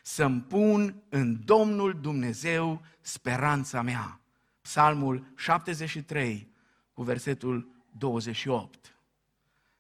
să-mi 0.02 0.40
pun 0.40 1.02
în 1.08 1.44
Domnul 1.44 2.00
Dumnezeu 2.00 2.82
speranța 3.00 3.82
mea. 3.82 4.20
Psalmul 4.60 5.32
73 5.36 6.52
cu 6.92 7.02
versetul 7.02 7.68
28. 7.98 8.96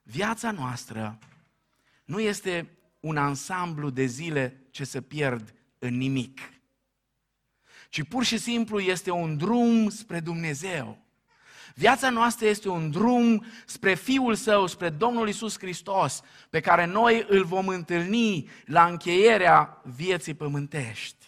Viața 0.02 0.50
noastră 0.50 1.18
nu 2.04 2.20
este 2.20 2.68
un 3.00 3.16
ansamblu 3.16 3.90
de 3.90 4.04
zile 4.04 4.66
ce 4.70 4.84
se 4.84 5.00
pierd 5.00 5.54
în 5.78 5.96
nimic 5.96 6.40
ci 7.90 8.02
pur 8.02 8.24
și 8.24 8.38
simplu 8.38 8.80
este 8.80 9.10
un 9.10 9.36
drum 9.36 9.88
spre 9.88 10.20
Dumnezeu. 10.20 10.98
Viața 11.74 12.10
noastră 12.10 12.46
este 12.46 12.68
un 12.68 12.90
drum 12.90 13.44
spre 13.66 13.94
Fiul 13.94 14.34
Său, 14.34 14.66
spre 14.66 14.88
Domnul 14.88 15.28
Isus 15.28 15.58
Hristos, 15.58 16.22
pe 16.50 16.60
care 16.60 16.84
noi 16.84 17.24
îl 17.28 17.44
vom 17.44 17.68
întâlni 17.68 18.48
la 18.64 18.86
încheierea 18.86 19.80
vieții 19.84 20.34
pământești. 20.34 21.26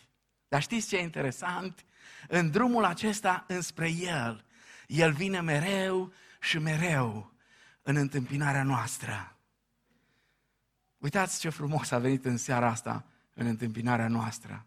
Dar 0.48 0.62
știți 0.62 0.88
ce 0.88 0.96
e 0.96 1.02
interesant? 1.02 1.84
În 2.28 2.50
drumul 2.50 2.84
acesta 2.84 3.44
înspre 3.48 3.90
El, 3.90 4.44
El 4.86 5.12
vine 5.12 5.40
mereu 5.40 6.12
și 6.40 6.58
mereu 6.58 7.32
în 7.82 7.96
întâmpinarea 7.96 8.62
noastră. 8.62 9.36
Uitați 10.98 11.40
ce 11.40 11.48
frumos 11.48 11.90
a 11.90 11.98
venit 11.98 12.24
în 12.24 12.36
seara 12.36 12.68
asta 12.68 13.04
în 13.34 13.46
întâmpinarea 13.46 14.08
noastră 14.08 14.66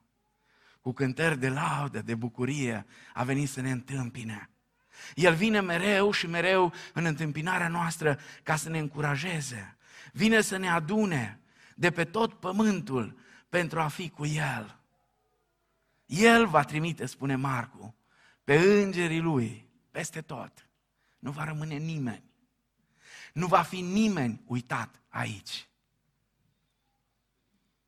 cu 0.86 0.94
cântări 0.94 1.40
de 1.40 1.50
laudă, 1.50 2.02
de 2.02 2.16
bucurie, 2.16 2.86
a 3.14 3.24
venit 3.24 3.50
să 3.50 3.62
ne 3.62 3.72
întâmpine. 3.72 4.50
El 5.16 5.36
vine 5.36 5.60
mereu 5.60 6.12
și 6.12 6.28
mereu 6.28 6.74
în 6.94 7.06
întâmpinarea 7.06 7.68
noastră 7.68 8.20
ca 8.44 8.56
să 8.56 8.70
ne 8.70 8.80
încurajeze. 8.80 9.78
Vine 10.12 10.42
să 10.42 10.58
ne 10.58 10.70
adune 10.70 11.40
de 11.76 11.92
pe 11.92 12.04
tot 12.04 12.34
pământul 12.34 13.18
pentru 13.50 13.80
a 13.80 13.88
fi 13.88 14.10
cu 14.10 14.26
El. 14.26 14.80
El 16.06 16.48
va 16.48 16.64
trimite, 16.64 17.06
spune 17.06 17.36
Marcu, 17.36 17.96
pe 18.44 18.56
îngerii 18.56 19.20
Lui 19.20 19.70
peste 19.92 20.22
tot. 20.22 20.70
Nu 21.20 21.32
va 21.32 21.44
rămâne 21.44 21.76
nimeni. 21.76 22.24
Nu 23.34 23.48
va 23.48 23.62
fi 23.62 23.82
nimeni 23.82 24.42
uitat 24.46 25.02
aici. 25.10 25.68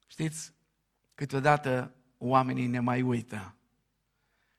Știți, 0.08 0.54
câteodată 1.16 1.92
oamenii 2.18 2.68
ne 2.68 2.80
mai 2.80 3.02
uită 3.02 3.56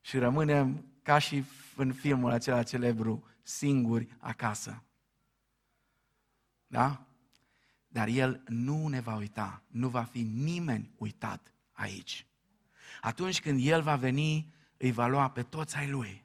și 0.01 0.19
rămânem 0.19 0.85
ca 1.03 1.19
și 1.19 1.45
în 1.77 1.93
filmul 1.93 2.31
acela 2.31 2.63
celebru, 2.63 3.25
singuri 3.43 4.17
acasă. 4.19 4.83
Da? 6.67 7.07
Dar 7.89 8.09
El 8.09 8.43
nu 8.47 8.89
ne 8.89 9.01
va 9.01 9.17
uita, 9.17 9.63
nu 9.67 9.89
va 9.89 10.03
fi 10.03 10.23
nimeni 10.23 10.91
uitat 10.97 11.53
aici. 11.73 12.27
Atunci 13.01 13.41
când 13.41 13.67
El 13.67 13.83
va 13.83 13.97
veni, 13.97 14.53
îi 14.77 14.93
va 14.93 15.07
lua 15.07 15.31
pe 15.31 15.43
toți 15.43 15.77
ai 15.77 15.91
Lui. 15.91 16.25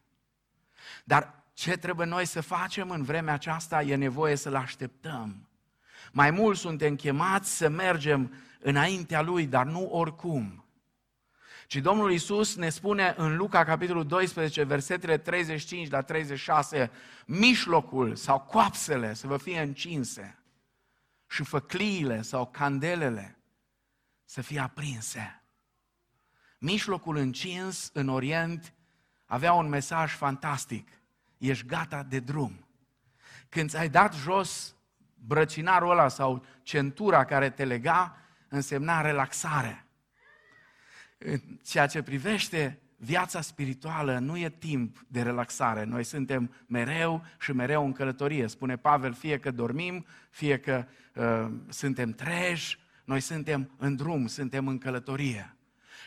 Dar 1.03 1.43
ce 1.53 1.77
trebuie 1.77 2.07
noi 2.07 2.25
să 2.25 2.41
facem 2.41 2.89
în 2.89 3.03
vremea 3.03 3.33
aceasta? 3.33 3.81
E 3.81 3.95
nevoie 3.95 4.35
să-L 4.35 4.55
așteptăm. 4.55 5.47
Mai 6.11 6.31
mult 6.31 6.57
suntem 6.57 6.95
chemați 6.95 7.57
să 7.57 7.69
mergem 7.69 8.33
înaintea 8.59 9.21
Lui, 9.21 9.47
dar 9.47 9.65
nu 9.65 9.85
oricum 9.85 10.62
Și 11.73 11.81
Domnul 11.81 12.11
Isus 12.11 12.55
ne 12.55 12.69
spune 12.69 13.13
în 13.17 13.35
Luca, 13.35 13.63
capitolul 13.63 14.05
12, 14.05 14.63
versetele 14.63 15.17
35 15.17 15.89
la 15.89 16.01
36, 16.01 16.91
mișlocul 17.25 18.15
sau 18.15 18.39
coapsele 18.39 19.13
să 19.13 19.27
vă 19.27 19.37
fie 19.37 19.61
încinse 19.61 20.39
și 21.27 21.43
făcliile 21.43 22.21
sau 22.21 22.47
candelele 22.47 23.37
să 24.25 24.41
fie 24.41 24.59
aprinse. 24.59 25.43
Mișlocul 26.59 27.15
încins 27.15 27.89
în 27.93 28.07
Orient 28.07 28.73
avea 29.25 29.53
un 29.53 29.69
mesaj 29.69 30.11
fantastic. 30.11 30.87
Ești 31.37 31.65
gata 31.65 32.03
de 32.03 32.19
drum. 32.19 32.67
Când 33.49 33.69
ți-ai 33.69 33.89
dat 33.89 34.13
jos 34.13 34.75
brăcinarul 35.15 35.89
ăla 35.89 36.07
sau 36.07 36.45
centura 36.61 37.25
care 37.25 37.49
te 37.49 37.65
lega, 37.65 38.17
însemna 38.47 39.01
relaxare. 39.01 39.82
În 41.25 41.39
ceea 41.65 41.87
ce 41.87 42.01
privește 42.01 42.79
viața 42.97 43.41
spirituală, 43.41 44.19
nu 44.19 44.37
e 44.37 44.49
timp 44.49 45.05
de 45.07 45.21
relaxare. 45.21 45.83
Noi 45.83 46.03
suntem 46.03 46.53
mereu 46.67 47.25
și 47.39 47.51
mereu 47.51 47.85
în 47.85 47.91
călătorie. 47.91 48.47
Spune 48.47 48.77
Pavel, 48.77 49.13
fie 49.13 49.39
că 49.39 49.51
dormim, 49.51 50.05
fie 50.29 50.59
că 50.59 50.85
uh, 51.15 51.51
suntem 51.69 52.11
treji, 52.11 52.79
noi 53.05 53.19
suntem 53.19 53.71
în 53.77 53.95
drum, 53.95 54.27
suntem 54.27 54.67
în 54.67 54.77
călătorie. 54.77 55.55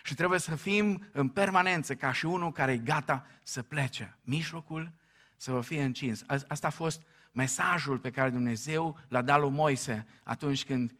Și 0.04 0.14
trebuie 0.14 0.38
să 0.38 0.56
fim 0.56 1.06
în 1.12 1.28
permanență 1.28 1.94
ca 1.94 2.12
și 2.12 2.26
unul 2.26 2.52
care 2.52 2.72
e 2.72 2.78
gata 2.78 3.26
să 3.42 3.62
plece. 3.62 4.16
Mijlocul 4.22 4.92
să 5.36 5.52
vă 5.52 5.60
fie 5.60 5.82
încins. 5.82 6.24
Asta 6.26 6.66
a 6.66 6.70
fost 6.70 7.02
mesajul 7.32 7.98
pe 7.98 8.10
care 8.10 8.30
Dumnezeu 8.30 8.98
l-a 9.08 9.22
dat 9.22 9.40
lui 9.40 9.50
Moise 9.50 10.06
atunci 10.22 10.64
când 10.64 10.94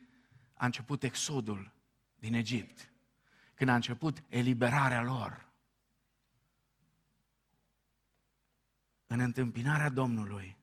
a 0.54 0.64
început 0.64 1.02
exodul 1.02 1.72
din 2.18 2.34
Egipt. 2.34 2.90
Când 3.56 3.70
a 3.70 3.74
început 3.74 4.22
eliberarea 4.28 5.02
lor. 5.02 5.48
În 9.06 9.20
întâmpinarea 9.20 9.88
Domnului 9.88 10.56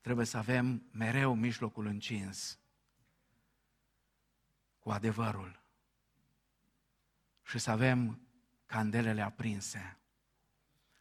trebuie 0.00 0.26
să 0.26 0.36
avem 0.36 0.82
mereu 0.90 1.34
mijlocul 1.34 1.86
încins 1.86 2.58
cu 4.78 4.90
adevărul 4.90 5.62
și 7.42 7.58
să 7.58 7.70
avem 7.70 8.20
candelele 8.66 9.22
aprinse. 9.22 9.98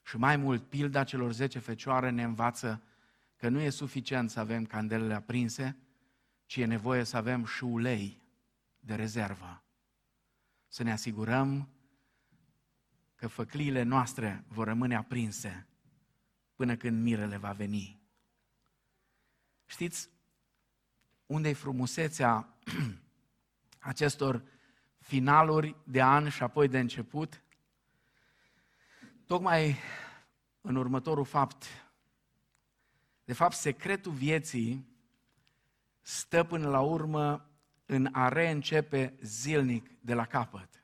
Și 0.04 0.18
mai 0.18 0.38
mult, 0.38 0.70
pilda 0.70 1.04
celor 1.04 1.32
zece 1.32 1.60
fecioare 1.60 2.10
ne 2.10 2.24
învață 2.24 2.84
că 3.36 3.50
nu 3.50 3.60
e 3.60 3.70
suficient 3.70 4.30
să 4.30 4.40
avem 4.40 4.66
candelele 4.66 5.14
aprinse, 5.14 5.78
ci 6.46 6.56
e 6.56 6.66
nevoie 6.66 7.04
să 7.04 7.18
avem 7.18 7.46
și 7.46 7.64
ulei 7.64 8.22
de 8.80 8.96
rezervă. 8.96 9.62
Să 10.68 10.84
ne 10.84 10.92
asigurăm 10.92 11.70
că 13.16 13.28
făcliile 13.28 13.84
noastre 13.84 14.44
vor 14.48 14.68
rămâne 14.68 14.96
aprinse 14.96 15.68
până 16.56 16.76
când 16.76 17.04
mirele 17.04 17.38
va 17.38 17.52
veni. 17.52 18.02
Știți 19.66 20.10
unde 21.26 21.50
e 21.50 21.54
frumusețea 21.54 22.54
acestor 23.80 24.44
finaluri 25.00 25.76
de 25.84 26.02
an 26.02 26.30
și 26.30 26.44
apoi 26.44 26.68
de 26.68 26.80
început? 26.80 27.42
Tocmai 29.26 29.78
în 30.62 30.76
următorul 30.76 31.26
fapt, 31.26 31.66
de 33.24 33.34
fapt, 33.34 33.56
secretul 33.56 34.12
vieții 34.12 34.88
stă 36.02 36.44
până 36.44 36.70
la 36.70 36.82
urmă 36.82 37.50
în 37.90 38.10
a 38.12 38.30
reîncepe 38.30 39.18
zilnic 39.22 39.90
de 40.02 40.14
la 40.14 40.26
capăt. 40.26 40.84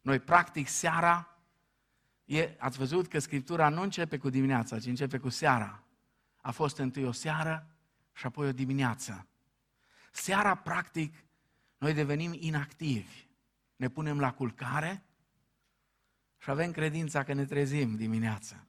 Noi, 0.00 0.18
practic, 0.18 0.68
seara, 0.68 1.38
e, 2.24 2.54
ați 2.58 2.78
văzut 2.78 3.08
că 3.08 3.18
Scriptura 3.18 3.68
nu 3.68 3.82
începe 3.82 4.18
cu 4.18 4.30
dimineața, 4.30 4.78
ci 4.78 4.86
începe 4.86 5.18
cu 5.18 5.28
seara. 5.28 5.82
A 6.36 6.50
fost 6.50 6.78
întâi 6.78 7.04
o 7.04 7.12
seară 7.12 7.76
și 8.12 8.26
apoi 8.26 8.48
o 8.48 8.52
dimineață. 8.52 9.28
Seara, 10.10 10.54
practic, 10.54 11.14
noi 11.78 11.94
devenim 11.94 12.32
inactivi. 12.38 13.26
Ne 13.76 13.88
punem 13.88 14.20
la 14.20 14.32
culcare 14.32 15.02
și 16.38 16.50
avem 16.50 16.70
credința 16.70 17.24
că 17.24 17.32
ne 17.32 17.44
trezim 17.44 17.96
dimineața. 17.96 18.66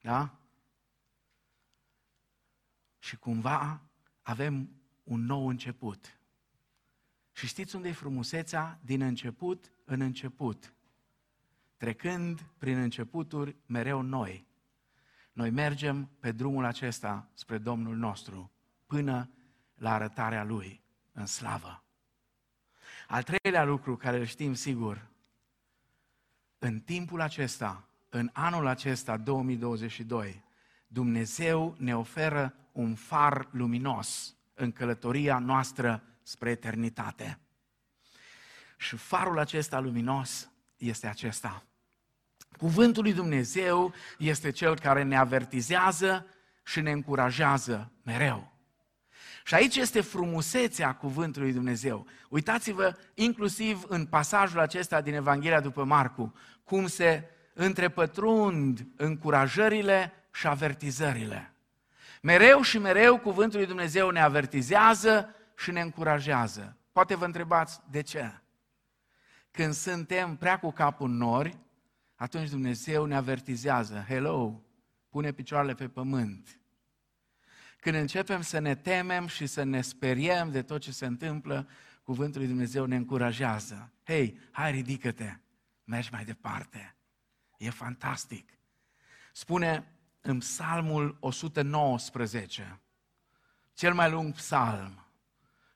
Da? 0.00 0.38
Și 2.98 3.16
cumva 3.16 3.80
avem 4.22 4.79
un 5.02 5.24
nou 5.24 5.48
început. 5.48 6.18
Și 7.32 7.46
știți 7.46 7.76
unde 7.76 7.88
e 7.88 7.92
frumusețea? 7.92 8.78
Din 8.84 9.00
început 9.00 9.72
în 9.84 10.00
început. 10.00 10.74
Trecând 11.76 12.44
prin 12.58 12.78
începuturi 12.78 13.56
mereu 13.66 14.00
noi. 14.00 14.46
Noi 15.32 15.50
mergem 15.50 16.10
pe 16.20 16.32
drumul 16.32 16.64
acesta 16.64 17.30
spre 17.34 17.58
Domnul 17.58 17.96
nostru, 17.96 18.50
până 18.86 19.30
la 19.74 19.92
arătarea 19.92 20.44
Lui 20.44 20.82
în 21.12 21.26
slavă. 21.26 21.84
Al 23.08 23.22
treilea 23.22 23.64
lucru 23.64 23.96
care 23.96 24.18
îl 24.18 24.24
știm 24.24 24.54
sigur, 24.54 25.08
în 26.58 26.80
timpul 26.80 27.20
acesta, 27.20 27.88
în 28.08 28.30
anul 28.32 28.66
acesta 28.66 29.16
2022, 29.16 30.42
Dumnezeu 30.86 31.74
ne 31.78 31.96
oferă 31.96 32.54
un 32.72 32.94
far 32.94 33.48
luminos 33.50 34.36
în 34.60 34.72
călătoria 34.72 35.38
noastră 35.38 36.02
spre 36.22 36.50
eternitate. 36.50 37.38
Și 38.76 38.96
farul 38.96 39.38
acesta 39.38 39.80
luminos 39.80 40.50
este 40.76 41.06
acesta. 41.06 41.64
Cuvântul 42.56 43.02
lui 43.02 43.12
Dumnezeu 43.12 43.94
este 44.18 44.50
cel 44.50 44.78
care 44.78 45.02
ne 45.02 45.16
avertizează 45.16 46.26
și 46.64 46.80
ne 46.80 46.90
încurajează 46.90 47.92
mereu. 48.02 48.52
Și 49.44 49.54
aici 49.54 49.76
este 49.76 50.00
frumusețea 50.00 50.94
cuvântului 50.94 51.52
Dumnezeu. 51.52 52.06
Uitați-vă 52.28 52.96
inclusiv 53.14 53.84
în 53.88 54.06
pasajul 54.06 54.60
acesta 54.60 55.00
din 55.00 55.14
Evanghelia 55.14 55.60
după 55.60 55.84
Marcu, 55.84 56.34
cum 56.64 56.86
se 56.86 57.24
întrepătrund 57.54 58.86
încurajările 58.96 60.12
și 60.32 60.46
avertizările. 60.46 61.54
Mereu 62.20 62.62
și 62.62 62.78
mereu 62.78 63.18
cuvântul 63.18 63.58
lui 63.58 63.68
Dumnezeu 63.68 64.10
ne 64.10 64.20
avertizează 64.20 65.34
și 65.56 65.70
ne 65.70 65.80
încurajează. 65.80 66.76
Poate 66.92 67.14
vă 67.14 67.24
întrebați 67.24 67.80
de 67.90 68.02
ce? 68.02 68.40
Când 69.50 69.72
suntem 69.72 70.36
prea 70.36 70.58
cu 70.58 70.70
capul 70.70 71.08
în 71.08 71.16
nori, 71.16 71.58
atunci 72.14 72.48
Dumnezeu 72.48 73.04
ne 73.04 73.16
avertizează. 73.16 74.04
Hello, 74.08 74.62
pune 75.08 75.32
picioarele 75.32 75.74
pe 75.74 75.88
pământ. 75.88 76.60
Când 77.80 77.96
începem 77.96 78.40
să 78.40 78.58
ne 78.58 78.74
temem 78.74 79.26
și 79.26 79.46
să 79.46 79.62
ne 79.62 79.80
speriem 79.80 80.50
de 80.50 80.62
tot 80.62 80.80
ce 80.80 80.92
se 80.92 81.06
întâmplă, 81.06 81.68
cuvântul 82.02 82.40
lui 82.40 82.48
Dumnezeu 82.48 82.84
ne 82.84 82.96
încurajează. 82.96 83.92
Hei, 84.04 84.38
hai 84.50 84.70
ridică-te, 84.70 85.36
mergi 85.84 86.08
mai 86.12 86.24
departe. 86.24 86.96
E 87.56 87.70
fantastic. 87.70 88.58
Spune 89.32 89.99
în 90.20 90.38
psalmul 90.38 91.16
119, 91.20 92.80
cel 93.74 93.94
mai 93.94 94.10
lung 94.10 94.32
psalm, 94.32 95.06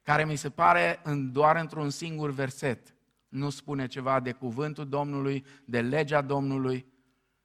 care 0.03 0.25
mi 0.25 0.37
se 0.37 0.51
pare 0.51 1.01
în, 1.03 1.33
doar 1.33 1.57
într-un 1.57 1.91
singur 1.91 2.31
verset, 2.31 2.95
nu 3.29 3.51
spune 3.51 3.87
ceva 3.87 4.21
de 4.21 4.33
cuvântul 4.33 4.89
Domnului, 4.89 5.47
de 5.65 5.81
legea 5.81 6.21
Domnului, 6.21 6.87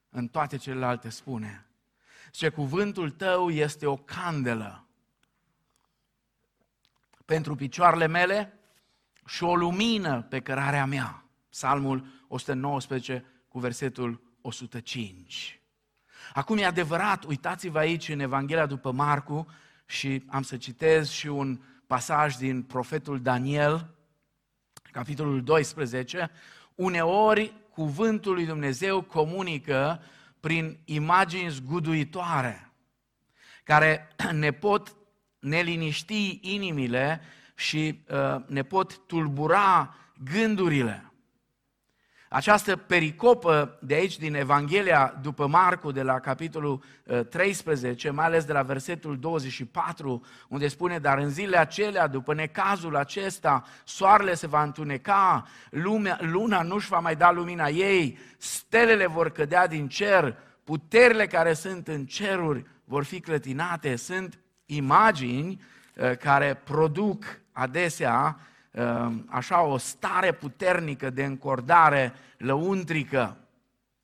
în 0.10 0.28
toate 0.28 0.58
celelalte 0.58 1.10
spune. 1.10 1.68
Ce 2.32 2.50
cuvântul 2.50 3.10
tău 3.10 3.50
este 3.50 3.86
o 3.86 3.96
candelă 3.96 4.88
pentru 7.26 7.56
picioarele 7.56 8.08
mele 8.08 8.60
și 9.26 9.44
o 9.44 9.56
lumină 9.56 10.22
pe 10.22 10.40
cărarea 10.40 10.86
mea. 10.86 11.26
Psalmul 11.50 12.06
119 12.28 13.26
cu 13.48 13.60
versetul 13.60 14.22
105. 14.42 15.59
Acum 16.34 16.58
e 16.58 16.66
adevărat, 16.66 17.24
uitați-vă 17.24 17.78
aici 17.78 18.10
în 18.10 18.20
Evanghelia 18.20 18.66
după 18.66 18.92
Marcu 18.92 19.48
și 19.86 20.24
am 20.28 20.42
să 20.42 20.58
citez 20.58 21.10
și 21.10 21.28
un 21.28 21.60
pasaj 21.88 22.36
din 22.36 22.64
profetul 22.64 23.22
Daniel, 23.22 23.90
capitolul 24.92 25.44
12, 25.44 26.32
uneori 26.76 27.54
cuvântul 27.70 28.34
lui 28.34 28.46
Dumnezeu 28.46 29.02
comunică 29.02 30.02
prin 30.40 30.78
imagini 30.86 31.50
zguduitoare, 31.50 32.72
care 33.64 34.08
ne 34.32 34.52
pot 34.52 34.96
neliniști 35.40 36.40
inimile 36.42 37.22
și 37.56 38.00
uh, 38.10 38.36
ne 38.48 38.64
pot 38.64 38.98
tulbura 38.98 39.96
gândurile. 40.24 41.09
Această 42.32 42.76
pericopă 42.76 43.78
de 43.82 43.94
aici 43.94 44.18
din 44.18 44.36
Evanghelia 44.36 45.20
după 45.22 45.48
Marcu, 45.48 45.92
de 45.92 46.02
la 46.02 46.20
capitolul 46.20 46.84
13, 47.30 48.08
uh, 48.08 48.14
mai 48.16 48.26
ales 48.26 48.44
de 48.44 48.54
la 48.54 48.62
versetul 48.62 49.20
24, 49.20 50.26
unde 50.48 50.68
spune, 50.68 51.00
dar 51.00 51.18
în 51.18 51.30
zilele 51.30 51.58
acelea, 51.58 52.08
după 52.08 52.34
necazul 52.34 52.96
acesta, 52.96 53.64
soarele 53.84 54.34
se 54.34 54.48
va 54.48 54.64
întuneca, 54.64 55.48
lumea, 55.70 56.18
luna 56.22 56.62
nu-și 56.62 56.88
va 56.88 57.00
mai 57.00 57.16
da 57.16 57.32
lumina 57.32 57.68
ei, 57.68 58.18
stelele 58.38 59.08
vor 59.08 59.30
cădea 59.32 59.68
din 59.68 59.88
cer, 59.88 60.36
puterile 60.64 61.28
care 61.28 61.54
sunt 61.54 61.88
în 61.88 62.06
ceruri 62.06 62.66
vor 62.84 63.04
fi 63.04 63.20
clătinate, 63.20 63.96
sunt 63.96 64.40
imagini 64.66 65.62
uh, 65.96 66.18
care 66.18 66.62
produc 66.64 67.24
adesea 67.52 68.22
Ehm, 68.22 68.49
așa 69.28 69.62
o 69.62 69.78
stare 69.78 70.32
puternică 70.32 71.10
de 71.10 71.24
încordare 71.24 72.14
lăuntrică. 72.38 73.38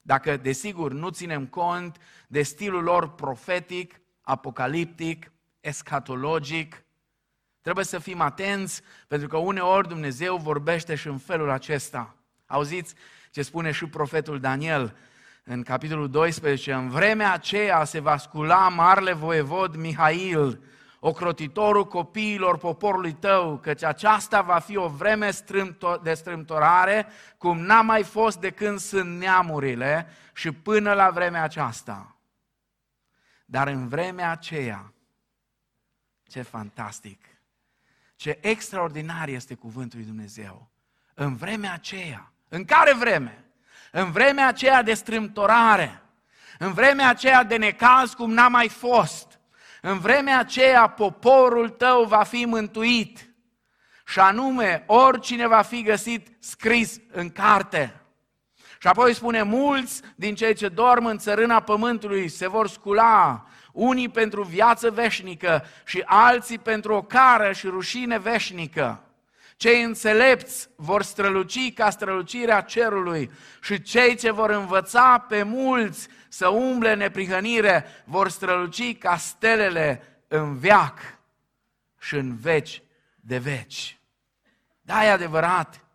Dacă, 0.01 0.38
desigur, 0.38 0.91
nu 0.91 1.10
ținem 1.10 1.45
cont 1.45 1.97
de 2.28 2.41
stilul 2.41 2.84
lor 2.84 3.10
profetic, 3.10 4.01
apocaliptic, 4.21 5.32
escatologic, 5.60 6.84
trebuie 7.62 7.86
să 7.86 7.99
fim 7.99 8.21
atenți, 8.21 8.82
pentru 9.08 9.28
că 9.28 9.38
uneori 9.38 9.88
Dumnezeu 9.88 10.38
vorbește 10.38 10.95
și 10.95 11.08
în 11.08 11.17
felul 11.17 11.49
acesta. 11.49 12.15
Auziți 12.45 12.93
ce 13.32 13.41
spune 13.41 13.71
și 13.71 13.86
profetul 13.86 14.39
Daniel 14.39 14.95
în 15.43 15.63
capitolul 15.63 16.10
12, 16.10 16.73
în 16.73 16.89
vremea 16.89 17.34
aceea 17.34 17.84
se 17.84 17.99
va 17.99 18.17
scula 18.17 18.69
marele 18.69 19.13
voievod 19.13 19.75
Mihail, 19.75 20.60
ocrotitorul 21.07 21.87
copiilor 21.87 22.57
poporului 22.57 23.13
tău, 23.13 23.57
căci 23.57 23.83
aceasta 23.83 24.41
va 24.41 24.59
fi 24.59 24.77
o 24.77 24.87
vreme 24.87 25.29
de 26.03 26.13
strâmtorare, 26.13 27.07
cum 27.37 27.59
n-a 27.59 27.81
mai 27.81 28.03
fost 28.03 28.39
de 28.39 28.49
când 28.49 28.79
sunt 28.79 29.19
neamurile 29.19 30.07
și 30.33 30.51
până 30.51 30.93
la 30.93 31.09
vremea 31.09 31.43
aceasta. 31.43 32.15
Dar 33.45 33.67
în 33.67 33.87
vremea 33.87 34.31
aceea, 34.31 34.93
ce 36.27 36.41
fantastic, 36.41 37.25
ce 38.15 38.37
extraordinar 38.41 39.27
este 39.27 39.53
cuvântul 39.53 39.99
lui 39.99 40.07
Dumnezeu. 40.07 40.69
În 41.13 41.35
vremea 41.35 41.73
aceea, 41.73 42.31
în 42.49 42.65
care 42.65 42.93
vreme? 42.93 43.45
În 43.91 44.11
vremea 44.11 44.47
aceea 44.47 44.83
de 44.83 44.93
strâmtorare, 44.93 46.01
în 46.59 46.73
vremea 46.73 47.09
aceea 47.09 47.43
de 47.43 47.57
necaz 47.57 48.13
cum 48.13 48.31
n-a 48.31 48.47
mai 48.47 48.69
fost, 48.69 49.35
în 49.88 50.00
vremea 50.00 50.39
aceea 50.39 50.88
poporul 50.88 51.69
tău 51.69 52.04
va 52.04 52.24
fi 52.24 52.45
mântuit 52.45 53.30
și 54.06 54.19
anume 54.19 54.84
oricine 54.88 55.48
va 55.48 55.62
fi 55.62 55.82
găsit 55.82 56.28
scris 56.39 57.00
în 57.12 57.30
carte. 57.30 58.02
Și 58.80 58.88
apoi 58.88 59.13
spune, 59.13 59.41
mulți 59.41 60.02
din 60.15 60.36
cei 60.36 60.54
ce 60.54 60.67
dorm 60.67 61.06
în 61.06 61.17
țărâna 61.17 61.60
pământului 61.60 62.28
se 62.28 62.48
vor 62.48 62.67
scula, 62.67 63.45
unii 63.71 64.10
pentru 64.10 64.43
viață 64.43 64.91
veșnică 64.91 65.65
și 65.86 66.04
alții 66.06 66.60
pentru 66.60 66.93
o 66.93 67.02
cară 67.02 67.52
și 67.52 67.67
rușine 67.67 68.19
veșnică. 68.19 69.04
Cei 69.55 69.83
înțelepți 69.83 70.69
vor 70.75 71.03
străluci 71.03 71.73
ca 71.73 71.89
strălucirea 71.89 72.61
cerului 72.61 73.31
și 73.61 73.81
cei 73.81 74.15
ce 74.15 74.31
vor 74.31 74.49
învăța 74.49 75.25
pe 75.29 75.43
mulți 75.43 76.07
să 76.29 76.47
umble 76.47 76.93
neprihănire 76.93 77.85
vor 78.05 78.29
străluci 78.29 78.97
ca 78.97 79.17
stelele 79.17 80.01
în 80.27 80.57
veac 80.57 80.99
și 81.99 82.15
în 82.15 82.35
veci 82.35 82.81
de 83.15 83.37
veci. 83.37 83.99
Da, 84.81 85.05
e 85.05 85.11
adevărat. 85.11 85.85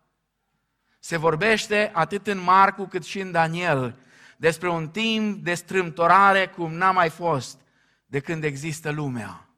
Se 0.99 1.17
vorbește 1.17 1.91
atât 1.93 2.27
în 2.27 2.39
Marcu 2.39 2.85
cât 2.85 3.05
și 3.05 3.19
în 3.19 3.31
Daniel 3.31 3.95
despre 4.37 4.69
un 4.69 4.89
timp 4.89 5.43
de 5.43 5.53
strâmtorare 5.53 6.47
cum 6.47 6.73
n-a 6.73 6.91
mai 6.91 7.09
fost 7.09 7.59
de 8.05 8.19
când 8.19 8.43
există 8.43 8.91
lumea. 8.91 9.49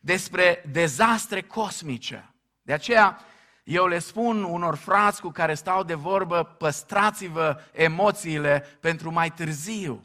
Despre 0.00 0.64
dezastre 0.70 1.42
cosmice 1.42 2.30
de 2.66 2.72
aceea 2.72 3.20
eu 3.64 3.86
le 3.86 3.98
spun 3.98 4.42
unor 4.42 4.76
frați 4.76 5.20
cu 5.20 5.28
care 5.28 5.54
stau 5.54 5.82
de 5.82 5.94
vorbă, 5.94 6.42
păstrați-vă 6.42 7.60
emoțiile 7.72 8.78
pentru 8.80 9.12
mai 9.12 9.30
târziu. 9.30 10.02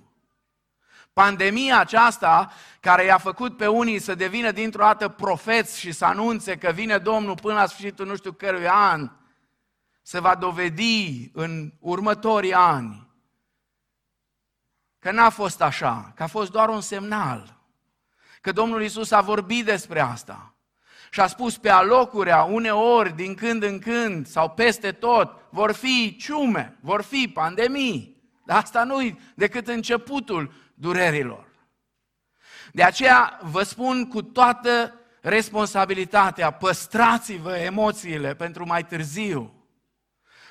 Pandemia 1.13 1.79
aceasta, 1.79 2.51
care 2.79 3.03
i-a 3.03 3.17
făcut 3.17 3.57
pe 3.57 3.67
unii 3.67 3.99
să 3.99 4.15
devină 4.15 4.51
dintr-o 4.51 4.83
dată 4.83 5.07
profeți 5.07 5.79
și 5.79 5.91
să 5.91 6.05
anunțe 6.05 6.57
că 6.57 6.71
vine 6.71 6.97
Domnul 6.97 7.35
până 7.35 7.53
la 7.53 7.65
sfârșitul 7.65 8.05
nu 8.05 8.15
știu 8.15 8.31
cărui 8.31 8.67
an, 8.67 9.11
se 10.01 10.19
va 10.19 10.35
dovedi 10.35 11.29
în 11.33 11.73
următorii 11.79 12.53
ani 12.53 13.07
că 14.99 15.11
n-a 15.11 15.29
fost 15.29 15.61
așa, 15.61 16.11
că 16.15 16.23
a 16.23 16.27
fost 16.27 16.51
doar 16.51 16.69
un 16.69 16.81
semnal, 16.81 17.59
că 18.41 18.51
Domnul 18.51 18.83
Isus 18.83 19.11
a 19.11 19.21
vorbit 19.21 19.65
despre 19.65 19.99
asta 19.99 20.50
și 21.13 21.19
a 21.19 21.27
spus 21.27 21.57
pe 21.57 21.69
alocurea, 21.69 22.43
uneori, 22.43 23.15
din 23.15 23.35
când 23.35 23.63
în 23.63 23.79
când, 23.79 24.27
sau 24.27 24.49
peste 24.49 24.91
tot, 24.91 25.45
vor 25.49 25.71
fi 25.71 26.15
ciume, 26.19 26.77
vor 26.81 27.01
fi 27.01 27.31
pandemii. 27.33 28.21
Dar 28.45 28.57
asta 28.57 28.83
nu 28.83 29.19
decât 29.35 29.67
începutul 29.67 30.53
durerilor. 30.73 31.47
De 32.71 32.83
aceea 32.83 33.39
vă 33.41 33.63
spun 33.63 34.07
cu 34.07 34.21
toată 34.21 34.93
responsabilitatea, 35.21 36.51
păstrați-vă 36.51 37.55
emoțiile 37.55 38.35
pentru 38.35 38.65
mai 38.65 38.85
târziu. 38.85 39.53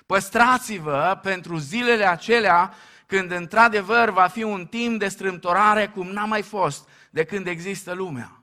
Păstrați-vă 0.07 1.19
pentru 1.23 1.57
zilele 1.57 2.09
acelea 2.09 2.75
când 3.07 3.31
într-adevăr 3.31 4.11
va 4.11 4.27
fi 4.27 4.43
un 4.43 4.67
timp 4.67 4.99
de 4.99 5.09
strâmtorare 5.09 5.87
cum 5.87 6.07
n-a 6.07 6.25
mai 6.25 6.43
fost 6.43 6.89
de 7.11 7.25
când 7.25 7.47
există 7.47 7.93
lumea. 7.93 8.40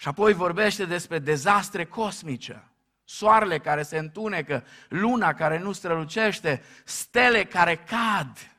Și 0.00 0.08
apoi 0.08 0.32
vorbește 0.32 0.84
despre 0.84 1.18
dezastre 1.18 1.84
cosmice. 1.84 2.68
Soarele 3.04 3.58
care 3.58 3.82
se 3.82 3.98
întunecă, 3.98 4.64
luna 4.88 5.34
care 5.34 5.58
nu 5.58 5.72
strălucește, 5.72 6.62
stele 6.84 7.44
care 7.44 7.76
cad. 7.76 8.56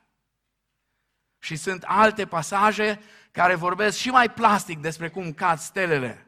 Și 1.38 1.56
sunt 1.56 1.82
alte 1.86 2.26
pasaje 2.26 3.00
care 3.30 3.54
vorbesc 3.54 3.96
și 3.96 4.10
mai 4.10 4.30
plastic 4.30 4.78
despre 4.78 5.08
cum 5.08 5.32
cad 5.32 5.58
stelele 5.58 6.26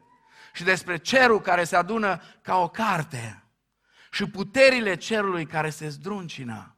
și 0.53 0.63
despre 0.63 0.97
cerul 0.97 1.41
care 1.41 1.63
se 1.63 1.75
adună 1.75 2.21
ca 2.41 2.57
o 2.57 2.69
carte 2.69 3.43
și 4.11 4.25
puterile 4.25 4.95
cerului 4.95 5.45
care 5.45 5.69
se 5.69 5.87
zdruncină. 5.87 6.75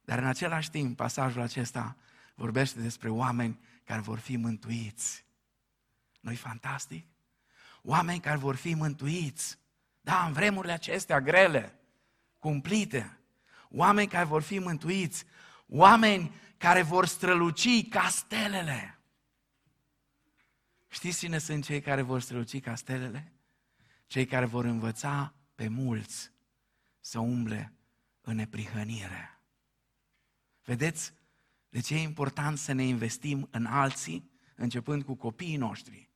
Dar 0.00 0.18
în 0.18 0.26
același 0.26 0.70
timp, 0.70 0.96
pasajul 0.96 1.42
acesta 1.42 1.96
vorbește 2.34 2.80
despre 2.80 3.08
oameni 3.08 3.60
care 3.84 4.00
vor 4.00 4.18
fi 4.18 4.36
mântuiți 4.36 5.23
nu-i 6.24 6.36
fantastic? 6.36 7.06
Oameni 7.82 8.20
care 8.20 8.36
vor 8.36 8.56
fi 8.56 8.74
mântuiți. 8.74 9.58
Da, 10.00 10.26
în 10.26 10.32
vremurile 10.32 10.72
acestea 10.72 11.20
grele, 11.20 11.80
cumplite. 12.38 13.18
Oameni 13.70 14.08
care 14.08 14.24
vor 14.24 14.42
fi 14.42 14.58
mântuiți. 14.58 15.24
Oameni 15.66 16.34
care 16.56 16.82
vor 16.82 17.06
străluci 17.06 17.88
ca 17.88 18.08
stelele. 18.08 18.98
Știți 20.88 21.18
cine 21.18 21.38
sunt 21.38 21.64
cei 21.64 21.80
care 21.80 22.02
vor 22.02 22.20
străluci 22.20 22.60
ca 22.60 22.74
stelele? 22.74 23.32
Cei 24.06 24.26
care 24.26 24.44
vor 24.44 24.64
învăța 24.64 25.34
pe 25.54 25.68
mulți 25.68 26.30
să 27.00 27.18
umble 27.18 27.72
în 28.20 28.36
neprihănire. 28.36 29.40
Vedeți 30.62 31.12
de 31.68 31.80
ce 31.80 31.94
e 31.94 32.00
important 32.00 32.58
să 32.58 32.72
ne 32.72 32.84
investim 32.84 33.48
în 33.50 33.66
alții, 33.66 34.30
începând 34.54 35.02
cu 35.02 35.14
copiii 35.14 35.56
noștri, 35.56 36.10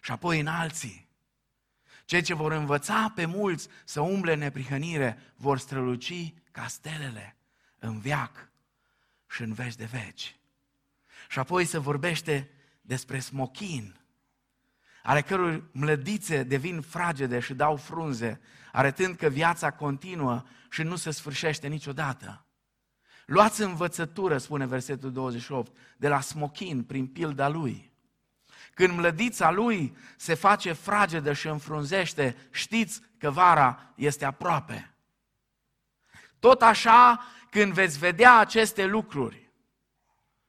și 0.00 0.10
apoi 0.10 0.40
în 0.40 0.46
alții. 0.46 1.08
Cei 2.04 2.22
ce 2.22 2.34
vor 2.34 2.52
învăța 2.52 3.12
pe 3.14 3.24
mulți 3.24 3.68
să 3.84 4.00
umble 4.00 4.32
în 4.32 4.38
neprihănire 4.38 5.18
vor 5.36 5.58
străluci 5.58 6.34
ca 6.50 6.66
stelele 6.66 7.36
în 7.78 7.98
viac 7.98 8.50
și 9.30 9.42
în 9.42 9.52
veci 9.52 9.74
de 9.74 9.84
veci. 9.84 10.36
Și 11.28 11.38
apoi 11.38 11.64
se 11.64 11.78
vorbește 11.78 12.50
despre 12.80 13.18
smochin, 13.18 14.00
ale 15.02 15.22
cărui 15.22 15.64
mlădițe 15.72 16.42
devin 16.42 16.80
fragede 16.80 17.40
și 17.40 17.54
dau 17.54 17.76
frunze, 17.76 18.40
arătând 18.72 19.16
că 19.16 19.28
viața 19.28 19.70
continuă 19.70 20.42
și 20.70 20.82
nu 20.82 20.96
se 20.96 21.10
sfârșește 21.10 21.68
niciodată. 21.68 22.44
Luați 23.26 23.62
învățătură, 23.62 24.38
spune 24.38 24.66
versetul 24.66 25.12
28, 25.12 25.76
de 25.96 26.08
la 26.08 26.20
smochin 26.20 26.84
prin 26.84 27.06
pilda 27.06 27.48
lui. 27.48 27.89
Când 28.80 28.96
mlădița 28.96 29.50
lui 29.50 29.96
se 30.16 30.34
face 30.34 30.72
fragedă 30.72 31.32
și 31.32 31.48
înfrunzește, 31.48 32.36
știți 32.50 33.00
că 33.18 33.30
vara 33.30 33.92
este 33.94 34.24
aproape. 34.24 34.94
Tot 36.38 36.62
așa, 36.62 37.24
când 37.50 37.72
veți 37.72 37.98
vedea 37.98 38.38
aceste 38.38 38.86
lucruri, 38.86 39.50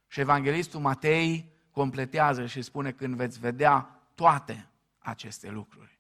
și 0.08 0.20
Evanghelistul 0.20 0.80
Matei 0.80 1.52
completează 1.72 2.46
și 2.46 2.62
spune 2.62 2.92
când 2.92 3.16
veți 3.16 3.40
vedea 3.40 4.02
toate 4.16 4.70
aceste 5.00 5.50
lucruri. 5.50 6.00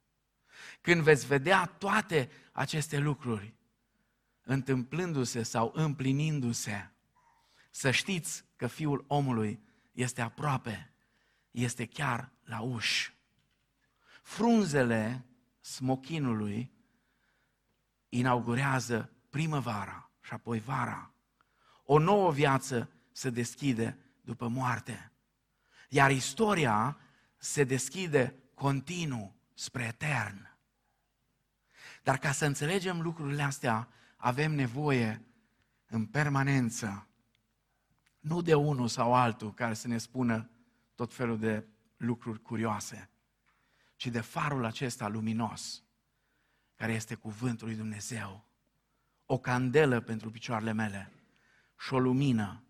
Când 0.82 1.02
veți 1.02 1.26
vedea 1.26 1.65
toate 1.65 2.30
aceste 2.52 2.98
lucruri, 2.98 3.54
întâmplându-se 4.44 5.44
sau 5.44 5.72
împlinindu-se. 5.76 6.89
Să 7.72 7.91
știți 7.91 8.44
că 8.56 8.67
Fiul 8.67 9.04
omului 9.08 9.63
este 9.91 10.22
aproape, 10.22 10.90
este 11.52 11.86
chiar 11.86 12.32
la 12.44 12.60
uș. 12.60 13.12
Frunzele 14.22 15.26
smochinului 15.60 16.72
inaugurează 18.10 19.12
primăvara 19.30 20.12
și 20.22 20.34
apoi 20.34 20.60
vara. 20.60 21.14
O 21.84 22.00
nouă 22.00 22.32
viață 22.32 22.90
se 23.12 23.30
deschide 23.30 23.98
după 24.22 24.48
moarte. 24.48 25.12
Iar 25.90 26.12
istoria 26.12 26.98
se 27.38 27.64
deschide 27.64 28.36
continuu 28.54 29.36
spre 29.54 29.84
etern. 29.84 30.58
Dar 32.04 32.18
ca 32.18 32.32
să 32.32 32.46
înțelegem 32.46 33.02
lucrurile 33.02 33.42
astea, 33.42 33.88
avem 34.16 34.52
nevoie 34.52 35.26
în 35.88 36.06
permanență, 36.06 37.08
nu 38.20 38.42
de 38.42 38.54
unul 38.54 38.88
sau 38.88 39.14
altul 39.14 39.54
care 39.54 39.74
să 39.74 39.88
ne 39.88 39.98
spună 39.98 40.50
tot 41.02 41.14
felul 41.14 41.40
de 41.40 41.68
lucruri 41.98 42.42
curioase, 42.42 43.10
ci 43.96 44.08
de 44.08 44.22
farul 44.22 44.66
acesta 44.66 45.08
luminos, 45.08 45.84
care 46.76 46.94
este 46.94 47.16
cuvântul 47.16 47.68
lui 47.68 47.76
Dumnezeu, 47.76 48.46
o 49.26 49.38
candelă 49.38 50.02
pentru 50.02 50.32
picioarele 50.32 50.72
mele 50.72 51.12
și 51.80 51.94
o 51.94 52.00
lumină 52.00 52.64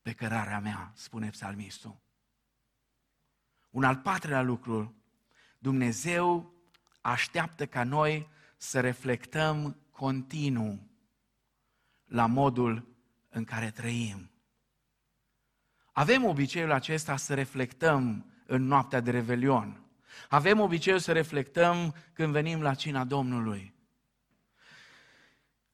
pe 0.00 0.12
cărarea 0.12 0.60
mea, 0.60 0.92
spune 0.94 1.30
psalmistul. 1.30 2.00
Un 3.70 3.84
al 3.84 3.96
patrulea 3.96 4.42
lucru, 4.42 4.94
Dumnezeu 5.58 6.54
așteaptă 7.00 7.66
ca 7.66 7.84
noi 7.84 8.28
să 8.56 8.80
reflectăm 8.80 9.76
continuu 9.90 10.90
la 12.04 12.26
modul 12.26 12.96
în 13.28 13.44
care 13.44 13.70
trăim. 13.70 14.30
Avem 15.92 16.24
obiceiul 16.24 16.70
acesta 16.70 17.16
să 17.16 17.34
reflectăm 17.34 18.26
în 18.46 18.62
noaptea 18.62 19.00
de 19.00 19.10
revelion. 19.10 19.82
Avem 20.28 20.60
obiceiul 20.60 20.98
să 20.98 21.12
reflectăm 21.12 21.94
când 22.12 22.32
venim 22.32 22.62
la 22.62 22.74
cina 22.74 23.04
Domnului. 23.04 23.74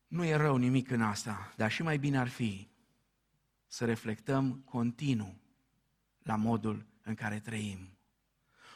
Nu 0.06 0.24
e 0.24 0.34
rău 0.34 0.56
nimic 0.56 0.90
în 0.90 1.02
asta, 1.02 1.52
dar 1.56 1.70
și 1.70 1.82
mai 1.82 1.98
bine 1.98 2.18
ar 2.18 2.28
fi 2.28 2.68
să 3.66 3.84
reflectăm 3.84 4.62
continuu 4.64 5.40
la 6.22 6.36
modul 6.36 6.86
în 7.02 7.14
care 7.14 7.38
trăim. 7.38 7.98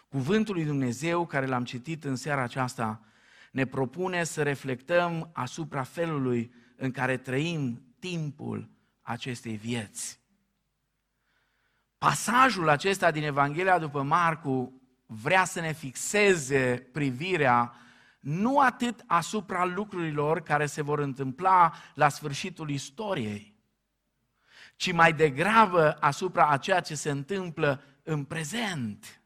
Cuvântul 0.08 0.54
lui 0.54 0.64
Dumnezeu, 0.64 1.26
care 1.26 1.46
l-am 1.46 1.64
citit 1.64 2.04
în 2.04 2.16
seara 2.16 2.42
aceasta, 2.42 3.04
ne 3.52 3.66
propune 3.66 4.24
să 4.24 4.42
reflectăm 4.42 5.30
asupra 5.32 5.82
felului 5.82 6.54
în 6.76 6.90
care 6.90 7.16
trăim 7.16 7.94
timpul 7.98 8.70
acestei 9.00 9.56
vieți. 9.56 10.21
Pasajul 12.02 12.68
acesta 12.68 13.10
din 13.10 13.22
Evanghelia 13.22 13.78
după 13.78 14.02
Marcu 14.02 14.82
vrea 15.06 15.44
să 15.44 15.60
ne 15.60 15.72
fixeze 15.72 16.88
privirea 16.92 17.74
nu 18.20 18.58
atât 18.58 19.04
asupra 19.06 19.64
lucrurilor 19.64 20.40
care 20.40 20.66
se 20.66 20.82
vor 20.82 20.98
întâmpla 20.98 21.72
la 21.94 22.08
sfârșitul 22.08 22.70
istoriei, 22.70 23.56
ci 24.76 24.92
mai 24.92 25.12
degrabă 25.12 25.96
asupra 26.00 26.46
a 26.46 26.56
ceea 26.56 26.80
ce 26.80 26.94
se 26.94 27.10
întâmplă 27.10 27.82
în 28.02 28.24
prezent. 28.24 29.21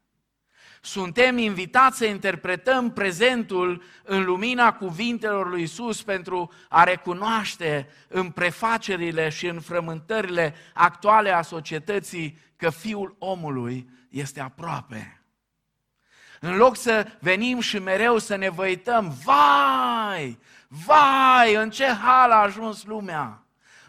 Suntem 0.81 1.37
invitați 1.37 1.97
să 1.97 2.05
interpretăm 2.05 2.91
prezentul 2.91 3.83
în 4.03 4.23
lumina 4.23 4.73
cuvintelor 4.73 5.49
lui 5.49 5.61
Isus 5.61 6.03
pentru 6.03 6.51
a 6.69 6.83
recunoaște 6.83 7.89
în 8.07 8.29
prefacerile 8.29 9.29
și 9.29 9.47
în 9.47 9.59
frământările 9.59 10.55
actuale 10.73 11.31
a 11.31 11.41
societății 11.41 12.37
că 12.55 12.69
Fiul 12.69 13.15
omului 13.19 13.89
este 14.09 14.39
aproape. 14.39 15.21
În 16.39 16.55
loc 16.55 16.77
să 16.77 17.07
venim 17.19 17.59
și 17.59 17.79
mereu 17.79 18.17
să 18.17 18.35
ne 18.35 18.49
văităm, 18.49 19.17
vai, 19.23 20.39
vai, 20.67 21.55
în 21.55 21.69
ce 21.69 21.85
hal 21.85 22.31
a 22.31 22.41
ajuns 22.41 22.83
lumea. 22.83 23.41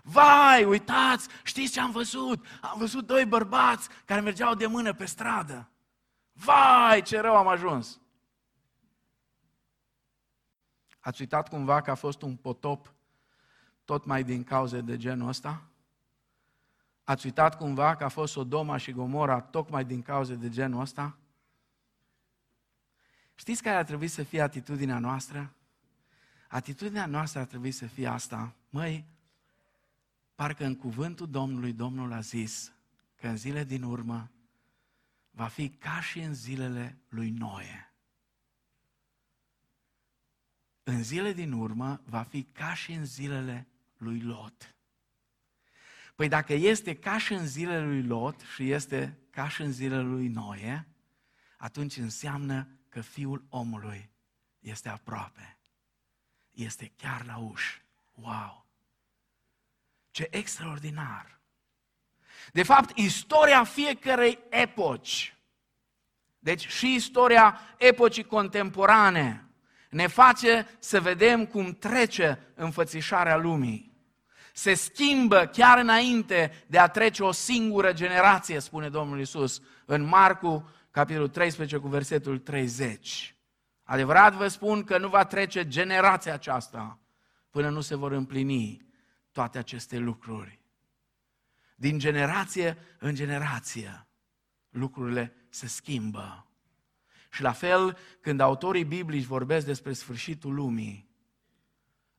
Vai, 0.02 0.64
uitați, 0.64 1.28
știți 1.42 1.72
ce 1.72 1.80
am 1.80 1.90
văzut? 1.90 2.46
Am 2.60 2.74
văzut 2.78 3.06
doi 3.06 3.24
bărbați 3.24 3.88
care 4.04 4.20
mergeau 4.20 4.54
de 4.54 4.66
mână 4.66 4.92
pe 4.92 5.04
stradă. 5.04 5.68
Vai, 6.44 7.02
ce 7.02 7.20
rău 7.20 7.36
am 7.36 7.48
ajuns! 7.48 8.00
Ați 11.00 11.20
uitat 11.20 11.48
cumva 11.48 11.80
că 11.80 11.90
a 11.90 11.94
fost 11.94 12.22
un 12.22 12.36
potop 12.36 12.94
tot 13.84 14.04
mai 14.04 14.24
din 14.24 14.44
cauze 14.44 14.80
de 14.80 14.96
genul 14.96 15.28
ăsta? 15.28 15.62
Ați 17.04 17.26
uitat 17.26 17.56
cumva 17.56 17.96
că 17.96 18.04
a 18.04 18.08
fost 18.08 18.32
Sodoma 18.32 18.76
și 18.76 18.92
Gomora 18.92 19.40
tocmai 19.40 19.84
din 19.84 20.02
cauze 20.02 20.34
de 20.34 20.48
genul 20.48 20.80
ăsta? 20.80 21.16
Știți 23.34 23.62
care 23.62 23.76
ar 23.76 23.84
trebui 23.84 24.08
să 24.08 24.22
fie 24.22 24.40
atitudinea 24.40 24.98
noastră? 24.98 25.52
Atitudinea 26.48 27.06
noastră 27.06 27.40
ar 27.40 27.46
trebui 27.46 27.70
să 27.70 27.86
fie 27.86 28.06
asta. 28.06 28.54
Măi, 28.70 29.04
parcă 30.34 30.64
în 30.64 30.76
cuvântul 30.76 31.30
Domnului, 31.30 31.72
Domnul 31.72 32.12
a 32.12 32.20
zis 32.20 32.72
că 33.14 33.26
în 33.26 33.36
zile 33.36 33.64
din 33.64 33.82
urmă 33.82 34.30
va 35.38 35.48
fi 35.48 35.68
ca 35.68 36.00
și 36.00 36.20
în 36.20 36.34
zilele 36.34 36.98
lui 37.08 37.30
Noe. 37.30 37.92
În 40.82 41.02
zile 41.02 41.32
din 41.32 41.52
urmă 41.52 42.00
va 42.04 42.22
fi 42.22 42.42
ca 42.42 42.74
și 42.74 42.92
în 42.92 43.04
zilele 43.04 43.66
lui 43.96 44.20
Lot. 44.20 44.74
Păi 46.14 46.28
dacă 46.28 46.52
este 46.52 46.96
ca 46.96 47.18
și 47.18 47.32
în 47.32 47.46
zilele 47.46 47.84
lui 47.84 48.02
Lot 48.02 48.40
și 48.40 48.70
este 48.70 49.18
ca 49.30 49.48
și 49.48 49.62
în 49.62 49.72
zilele 49.72 50.02
lui 50.02 50.28
Noe, 50.28 50.88
atunci 51.56 51.96
înseamnă 51.96 52.68
că 52.88 53.00
Fiul 53.00 53.44
omului 53.48 54.10
este 54.58 54.88
aproape. 54.88 55.58
Este 56.50 56.92
chiar 56.96 57.24
la 57.24 57.36
ușă. 57.36 57.80
Wow! 58.14 58.66
Ce 60.10 60.26
extraordinar! 60.30 61.37
De 62.52 62.62
fapt, 62.62 62.98
istoria 62.98 63.64
fiecărei 63.64 64.38
epoci, 64.48 65.36
deci 66.38 66.68
și 66.68 66.94
istoria 66.94 67.60
epocii 67.76 68.24
contemporane, 68.24 69.48
ne 69.90 70.06
face 70.06 70.68
să 70.78 71.00
vedem 71.00 71.46
cum 71.46 71.72
trece 71.72 72.38
înfățișarea 72.54 73.36
lumii. 73.36 73.96
Se 74.52 74.74
schimbă 74.74 75.50
chiar 75.52 75.78
înainte 75.78 76.64
de 76.66 76.78
a 76.78 76.88
trece 76.88 77.22
o 77.22 77.32
singură 77.32 77.92
generație, 77.92 78.58
spune 78.58 78.88
Domnul 78.88 79.20
Isus 79.20 79.60
în 79.84 80.02
Marcu, 80.02 80.70
capitolul 80.90 81.28
13, 81.28 81.76
cu 81.76 81.88
versetul 81.88 82.38
30. 82.38 83.34
Adevărat 83.82 84.32
vă 84.32 84.48
spun 84.48 84.84
că 84.84 84.98
nu 84.98 85.08
va 85.08 85.24
trece 85.24 85.68
generația 85.68 86.32
aceasta 86.32 86.98
până 87.50 87.68
nu 87.68 87.80
se 87.80 87.94
vor 87.96 88.12
împlini 88.12 88.86
toate 89.32 89.58
aceste 89.58 89.98
lucruri. 89.98 90.57
Din 91.80 91.98
generație 91.98 92.76
în 92.98 93.14
generație, 93.14 94.06
lucrurile 94.70 95.34
se 95.48 95.66
schimbă. 95.66 96.46
Și 97.30 97.42
la 97.42 97.52
fel, 97.52 97.98
când 98.20 98.40
autorii 98.40 98.84
biblici 98.84 99.24
vorbesc 99.24 99.66
despre 99.66 99.92
sfârșitul 99.92 100.54
lumii, 100.54 101.10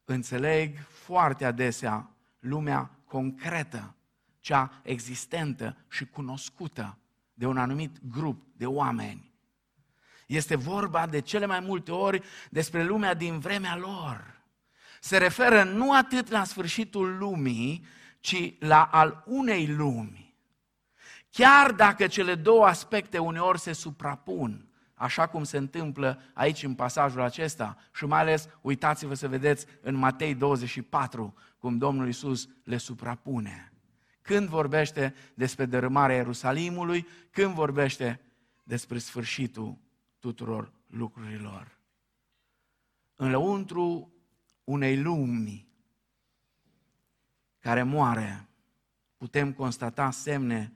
înțeleg 0.05 0.77
foarte 0.77 1.45
adesea 1.45 2.11
lumea 2.39 2.91
concretă, 3.05 3.95
cea 4.39 4.81
existentă 4.83 5.77
și 5.89 6.05
cunoscută 6.05 6.97
de 7.33 7.45
un 7.45 7.57
anumit 7.57 7.97
grup 8.09 8.47
de 8.57 8.65
oameni. 8.65 9.33
Este 10.27 10.55
vorba 10.55 11.07
de 11.07 11.19
cele 11.19 11.45
mai 11.45 11.59
multe 11.59 11.91
ori 11.91 12.23
despre 12.49 12.83
lumea 12.83 13.13
din 13.13 13.39
vremea 13.39 13.77
lor. 13.77 14.41
Se 15.01 15.17
referă 15.17 15.63
nu 15.63 15.93
atât 15.93 16.29
la 16.29 16.43
sfârșitul 16.43 17.17
lumii, 17.17 17.85
ci 18.19 18.53
la 18.59 18.83
al 18.83 19.23
unei 19.25 19.67
lumi. 19.67 20.35
Chiar 21.29 21.71
dacă 21.71 22.07
cele 22.07 22.35
două 22.35 22.65
aspecte 22.65 23.17
uneori 23.17 23.59
se 23.59 23.73
suprapun, 23.73 24.69
așa 24.93 25.27
cum 25.27 25.43
se 25.43 25.57
întâmplă 25.57 26.21
aici 26.33 26.63
în 26.63 26.75
pasajul 26.75 27.21
acesta 27.21 27.77
și 27.93 28.05
mai 28.05 28.19
ales 28.19 28.47
uitați-vă 28.61 29.13
să 29.13 29.27
vedeți 29.27 29.65
în 29.81 29.95
Matei 29.95 30.35
24 30.35 31.33
cum 31.57 31.77
Domnul 31.77 32.07
Isus 32.07 32.47
le 32.63 32.77
suprapune. 32.77 33.73
Când 34.21 34.47
vorbește 34.47 35.15
despre 35.33 35.65
dărâmarea 35.65 36.15
Ierusalimului, 36.15 37.07
când 37.31 37.53
vorbește 37.53 38.21
despre 38.63 38.97
sfârșitul 38.97 39.77
tuturor 40.19 40.71
lucrurilor. 40.87 41.77
În 43.15 43.29
lăuntru 43.29 44.13
unei 44.63 45.01
lumi 45.01 45.68
care 47.59 47.83
moare, 47.83 48.47
putem 49.17 49.53
constata 49.53 50.11
semne 50.11 50.73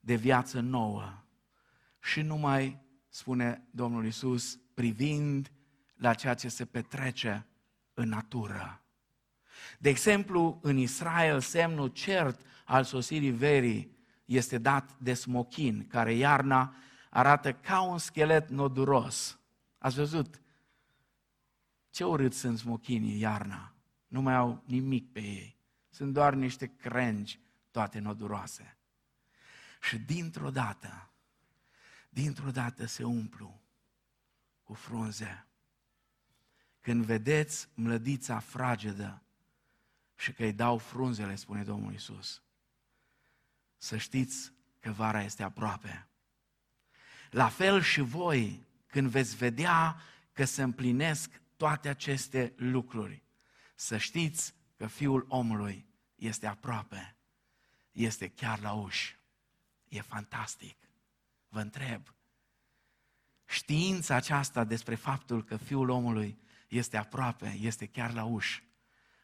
de 0.00 0.14
viață 0.14 0.60
nouă. 0.60 1.12
Și 2.00 2.20
numai, 2.22 2.82
spune 3.08 3.66
Domnul 3.70 4.06
Isus, 4.06 4.58
privind 4.74 5.52
la 5.94 6.14
ceea 6.14 6.34
ce 6.34 6.48
se 6.48 6.64
petrece 6.64 7.46
în 7.94 8.08
natură. 8.08 8.82
De 9.78 9.88
exemplu, 9.88 10.58
în 10.62 10.76
Israel, 10.76 11.40
semnul 11.40 11.88
cert 11.88 12.40
al 12.64 12.84
sosirii 12.84 13.30
verii 13.30 13.96
este 14.24 14.58
dat 14.58 14.98
de 14.98 15.14
smochin, 15.14 15.86
care 15.86 16.12
iarna 16.12 16.74
arată 17.10 17.52
ca 17.52 17.80
un 17.80 17.98
schelet 17.98 18.48
noduros. 18.48 19.38
Ați 19.78 19.96
văzut? 19.96 20.40
Ce 21.90 22.04
urât 22.04 22.32
sunt 22.32 22.58
smochinii 22.58 23.20
iarna. 23.20 23.74
Nu 24.06 24.20
mai 24.20 24.34
au 24.34 24.62
nimic 24.66 25.12
pe 25.12 25.20
ei. 25.20 25.53
Sunt 25.94 26.12
doar 26.12 26.34
niște 26.34 26.66
crengi 26.66 27.40
toate 27.70 27.98
noduroase. 27.98 28.76
Și 29.80 29.98
dintr-o 29.98 30.50
dată, 30.50 31.10
dintr-o 32.08 32.50
dată 32.50 32.86
se 32.86 33.04
umplu 33.04 33.62
cu 34.62 34.74
frunze. 34.74 35.46
Când 36.80 37.04
vedeți 37.04 37.68
mlădița 37.74 38.38
fragedă 38.38 39.22
și 40.16 40.32
că 40.32 40.44
îi 40.44 40.52
dau 40.52 40.78
frunzele, 40.78 41.34
spune 41.34 41.62
Domnul 41.62 41.92
Isus, 41.92 42.42
să 43.76 43.96
știți 43.96 44.52
că 44.80 44.90
vara 44.90 45.22
este 45.22 45.42
aproape. 45.42 46.06
La 47.30 47.48
fel 47.48 47.82
și 47.82 48.00
voi, 48.00 48.66
când 48.86 49.08
veți 49.08 49.36
vedea 49.36 49.96
că 50.32 50.44
se 50.44 50.62
împlinesc 50.62 51.40
toate 51.56 51.88
aceste 51.88 52.52
lucruri, 52.56 53.22
să 53.74 53.96
știți 53.96 54.54
că 54.76 54.86
Fiul 54.86 55.24
omului 55.28 55.86
este 56.14 56.46
aproape, 56.46 57.16
este 57.90 58.28
chiar 58.28 58.60
la 58.60 58.72
uși. 58.72 59.18
E 59.88 60.00
fantastic. 60.00 60.88
Vă 61.48 61.60
întreb, 61.60 62.14
știința 63.44 64.14
aceasta 64.14 64.64
despre 64.64 64.94
faptul 64.94 65.44
că 65.44 65.56
Fiul 65.56 65.88
omului 65.88 66.38
este 66.68 66.96
aproape, 66.96 67.56
este 67.60 67.86
chiar 67.86 68.12
la 68.12 68.24
uși, 68.24 68.62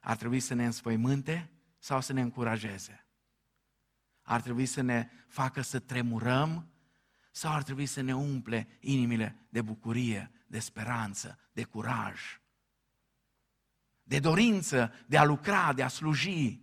ar 0.01 0.17
trebui 0.17 0.41
să 0.41 0.55
ne 0.55 0.65
înspăimânte 0.65 1.51
sau 1.79 2.01
să 2.01 2.13
ne 2.13 2.21
încurajeze? 2.21 3.07
Ar 4.23 4.41
trebui 4.41 4.67
să 4.67 4.81
ne 4.81 5.11
facă 5.29 5.61
să 5.61 5.79
tremurăm 5.79 6.71
sau 7.31 7.53
ar 7.53 7.63
trebui 7.63 7.87
să 7.87 8.01
ne 8.01 8.15
umple 8.17 8.79
inimile 8.81 9.47
de 9.49 9.63
bucurie, 9.63 10.31
de 10.47 10.59
speranță, 10.59 11.39
de 11.53 11.65
curaj, 11.65 12.40
de 14.11 14.21
dorință 14.21 14.93
de 15.07 15.19
a 15.19 15.25
lucra, 15.25 15.73
de 15.73 15.83
a 15.83 15.89
sluji, 15.89 16.61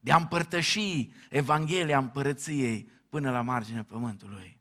de 0.00 0.12
a 0.12 0.16
împărtăși 0.16 1.12
Evanghelia 1.30 1.98
împărăției 1.98 2.90
până 3.08 3.30
la 3.30 3.40
marginea 3.40 3.84
pământului. 3.84 4.60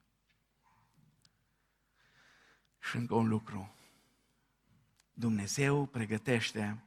Și 2.79 2.95
încă 2.95 3.15
un 3.15 3.27
lucru. 3.27 3.75
Dumnezeu 5.13 5.85
pregătește 5.85 6.83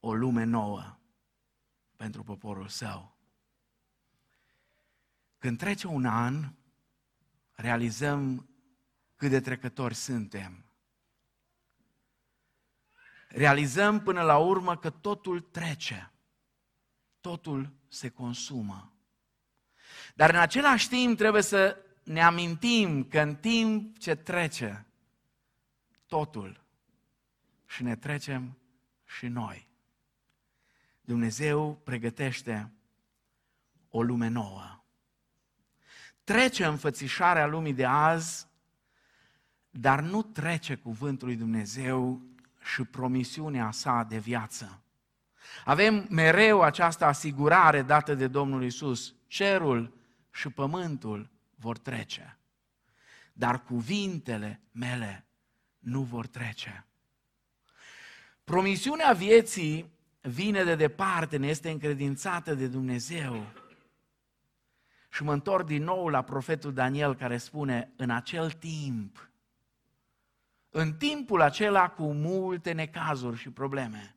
o 0.00 0.14
lume 0.14 0.44
nouă 0.44 0.98
pentru 1.96 2.22
poporul 2.22 2.68
său. 2.68 3.16
Când 5.38 5.58
trece 5.58 5.86
un 5.86 6.04
an, 6.06 6.52
realizăm 7.52 8.48
cât 9.16 9.30
de 9.30 9.40
trecători 9.40 9.94
suntem. 9.94 10.63
Realizăm 13.34 14.00
până 14.00 14.22
la 14.22 14.38
urmă 14.38 14.76
că 14.76 14.90
totul 14.90 15.40
trece, 15.40 16.12
totul 17.20 17.72
se 17.88 18.08
consumă. 18.08 18.92
Dar 20.14 20.30
în 20.30 20.40
același 20.40 20.88
timp 20.88 21.16
trebuie 21.16 21.42
să 21.42 21.76
ne 22.02 22.22
amintim 22.22 23.04
că 23.04 23.20
în 23.20 23.34
timp 23.34 23.98
ce 23.98 24.14
trece 24.14 24.86
totul 26.06 26.64
și 27.66 27.82
ne 27.82 27.96
trecem 27.96 28.58
și 29.04 29.26
noi. 29.26 29.68
Dumnezeu 31.00 31.80
pregătește 31.84 32.72
o 33.88 34.02
lume 34.02 34.28
nouă. 34.28 34.84
Trece 36.24 36.64
înfățișarea 36.64 37.46
lumii 37.46 37.74
de 37.74 37.84
azi, 37.84 38.46
dar 39.70 40.00
nu 40.00 40.22
trece 40.22 40.74
cuvântul 40.74 41.26
lui 41.26 41.36
Dumnezeu 41.36 42.32
și 42.64 42.84
promisiunea 42.84 43.70
sa 43.70 44.06
de 44.08 44.18
viață. 44.18 44.82
Avem 45.64 46.06
mereu 46.10 46.62
această 46.62 47.04
asigurare 47.04 47.82
dată 47.82 48.14
de 48.14 48.26
Domnul 48.26 48.64
Isus. 48.64 49.14
Cerul 49.26 49.96
și 50.30 50.48
pământul 50.48 51.30
vor 51.54 51.78
trece, 51.78 52.38
dar 53.32 53.62
cuvintele 53.62 54.60
mele 54.72 55.24
nu 55.78 56.02
vor 56.02 56.26
trece. 56.26 56.86
Promisiunea 58.44 59.12
vieții 59.12 59.92
vine 60.20 60.64
de 60.64 60.74
departe, 60.74 61.36
ne 61.36 61.46
este 61.46 61.70
încredințată 61.70 62.54
de 62.54 62.66
Dumnezeu. 62.66 63.46
Și 65.08 65.22
mă 65.22 65.32
întorc 65.32 65.66
din 65.66 65.82
nou 65.82 66.08
la 66.08 66.22
profetul 66.22 66.72
Daniel 66.72 67.14
care 67.14 67.36
spune, 67.36 67.92
în 67.96 68.10
acel 68.10 68.50
timp, 68.50 69.28
în 70.76 70.92
timpul 70.92 71.40
acela 71.40 71.88
cu 71.88 72.12
multe 72.12 72.72
necazuri 72.72 73.36
și 73.36 73.50
probleme, 73.50 74.16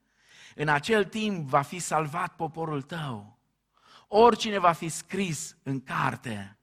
în 0.55 0.67
acel 0.67 1.05
timp 1.05 1.49
va 1.49 1.61
fi 1.61 1.79
salvat 1.79 2.35
poporul 2.35 2.81
tău. 2.81 3.39
Oricine 4.07 4.59
va 4.59 4.71
fi 4.71 4.89
scris 4.89 5.57
în 5.63 5.83
carte. 5.83 6.57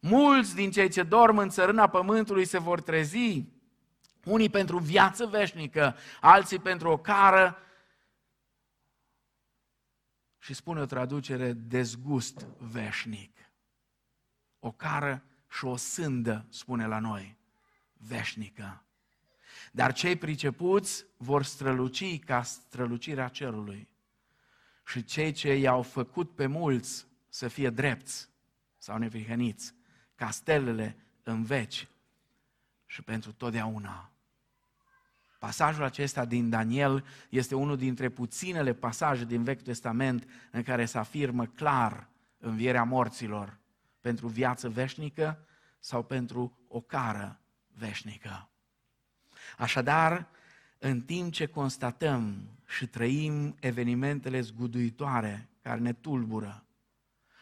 Mulți 0.00 0.54
din 0.54 0.70
cei 0.70 0.88
ce 0.88 1.02
dorm 1.02 1.38
în 1.38 1.48
țărâna 1.48 1.88
pământului 1.88 2.44
se 2.44 2.58
vor 2.58 2.80
trezi, 2.80 3.44
unii 4.24 4.50
pentru 4.50 4.78
viață 4.78 5.26
veșnică, 5.26 5.96
alții 6.20 6.58
pentru 6.58 6.88
o 6.88 6.96
cară 6.96 7.58
și 10.38 10.54
spune 10.54 10.80
o 10.80 10.86
traducere 10.86 11.52
dezgust 11.52 12.46
veșnic. 12.58 13.38
O 14.58 14.72
cară 14.72 15.24
și 15.48 15.64
o 15.64 15.76
sândă, 15.76 16.46
spune 16.48 16.86
la 16.86 16.98
noi, 16.98 17.36
veșnică. 17.92 18.80
Dar 19.76 19.92
cei 19.92 20.16
pricepuți 20.16 21.04
vor 21.16 21.42
străluci 21.42 22.18
ca 22.18 22.42
strălucirea 22.42 23.28
cerului. 23.28 23.88
Și 24.86 25.04
cei 25.04 25.32
ce 25.32 25.54
i-au 25.54 25.82
făcut 25.82 26.34
pe 26.34 26.46
mulți 26.46 27.06
să 27.28 27.48
fie 27.48 27.70
drepți 27.70 28.28
sau 28.78 28.98
neprihăniți, 28.98 29.74
ca 30.14 30.30
stelele 30.30 30.96
în 31.22 31.42
veci 31.42 31.88
și 32.86 33.02
pentru 33.02 33.32
totdeauna. 33.32 34.12
Pasajul 35.38 35.84
acesta 35.84 36.24
din 36.24 36.50
Daniel 36.50 37.04
este 37.28 37.54
unul 37.54 37.76
dintre 37.76 38.08
puținele 38.08 38.74
pasaje 38.74 39.24
din 39.24 39.42
Vechiul 39.42 39.64
Testament 39.64 40.28
în 40.50 40.62
care 40.62 40.84
se 40.84 40.98
afirmă 40.98 41.46
clar 41.46 42.08
învierea 42.38 42.84
morților 42.84 43.58
pentru 44.00 44.28
viață 44.28 44.68
veșnică 44.68 45.46
sau 45.80 46.02
pentru 46.02 46.58
o 46.68 46.80
cară 46.80 47.40
veșnică. 47.66 48.48
Așadar, 49.58 50.28
în 50.78 51.00
timp 51.00 51.32
ce 51.32 51.46
constatăm 51.46 52.50
și 52.66 52.86
trăim 52.86 53.56
evenimentele 53.60 54.40
zguduitoare 54.40 55.48
care 55.62 55.80
ne 55.80 55.92
tulbură 55.92 56.66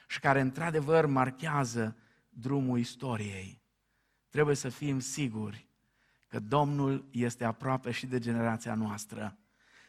și 0.08 0.20
care 0.20 0.40
într-adevăr 0.40 1.06
marchează 1.06 1.96
drumul 2.28 2.78
istoriei, 2.78 3.62
trebuie 4.30 4.56
să 4.56 4.68
fim 4.68 4.98
siguri 4.98 5.68
că 6.28 6.40
Domnul 6.40 7.08
este 7.10 7.44
aproape 7.44 7.90
și 7.90 8.06
de 8.06 8.18
generația 8.18 8.74
noastră, 8.74 9.38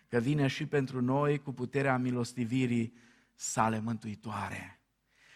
că 0.08 0.18
vine 0.18 0.48
și 0.48 0.66
pentru 0.66 1.02
noi 1.02 1.40
cu 1.40 1.54
puterea 1.54 1.98
milostivirii 1.98 2.94
sale 3.36 3.80
mântuitoare. 3.80 4.80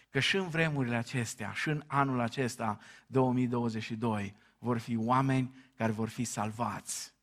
Că 0.10 0.20
și 0.20 0.36
în 0.36 0.48
vremurile 0.48 0.96
acestea, 0.96 1.52
și 1.52 1.70
în 1.70 1.84
anul 1.88 2.20
acesta, 2.20 2.80
2022, 3.08 4.36
vor 4.60 4.78
fi 4.78 4.98
oameni 4.98 5.56
care 5.76 5.91
vor 5.91 6.10
fi 6.10 6.24
salvați, 6.24 7.13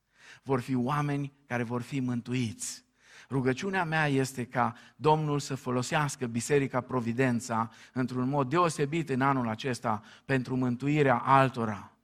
vor 0.42 0.61
fi 0.61 0.75
oameni 0.75 1.33
care 1.46 1.62
vor 1.62 1.83
fi 1.83 2.01
mântuiți. 2.01 2.85
Rugăciunea 3.31 3.85
mea 3.85 4.07
este 4.07 4.44
ca 4.44 4.75
Domnul 4.96 5.38
să 5.38 5.55
folosească 5.55 6.27
Biserica 6.27 6.81
Providența 6.81 7.70
într-un 7.92 8.29
mod 8.29 8.49
deosebit 8.49 9.09
în 9.09 9.20
anul 9.20 9.49
acesta 9.49 10.03
pentru 10.25 10.57
mântuirea 10.57 11.16
altora 11.16 11.96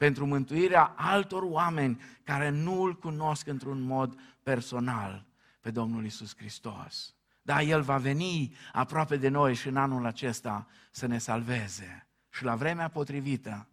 pentru 0.00 0.26
mântuirea 0.26 0.94
altor 0.96 1.42
oameni 1.42 2.00
care 2.22 2.48
nu 2.48 2.82
îl 2.82 2.98
cunosc 2.98 3.46
într-un 3.46 3.80
mod 3.80 4.20
personal 4.42 5.26
pe 5.60 5.70
Domnul 5.70 6.04
Isus 6.04 6.36
Hristos. 6.36 7.14
Da, 7.42 7.62
El 7.62 7.82
va 7.82 7.96
veni 7.96 8.54
aproape 8.72 9.16
de 9.16 9.28
noi 9.28 9.54
și 9.54 9.68
în 9.68 9.76
anul 9.76 10.06
acesta 10.06 10.66
să 10.90 11.06
ne 11.06 11.18
salveze. 11.18 12.06
Și 12.30 12.44
la 12.44 12.54
vremea 12.54 12.88
potrivită, 12.88 13.68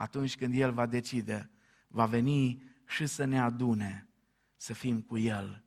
atunci 0.00 0.36
când 0.36 0.54
El 0.54 0.72
va 0.72 0.86
decide, 0.86 1.50
va 1.88 2.06
veni 2.06 2.62
și 2.86 3.06
să 3.06 3.24
ne 3.24 3.40
adune, 3.40 4.08
să 4.56 4.72
fim 4.72 5.02
cu 5.02 5.18
El 5.18 5.64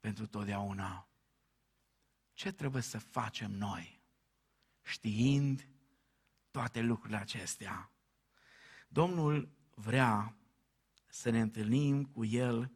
pentru 0.00 0.26
totdeauna. 0.26 1.08
Ce 2.32 2.52
trebuie 2.52 2.82
să 2.82 2.98
facem 2.98 3.50
noi, 3.50 4.02
știind 4.82 5.68
toate 6.50 6.80
lucrurile 6.80 7.18
acestea? 7.18 7.90
Domnul 8.88 9.52
vrea 9.74 10.36
să 11.06 11.30
ne 11.30 11.40
întâlnim 11.40 12.04
cu 12.04 12.24
El 12.24 12.72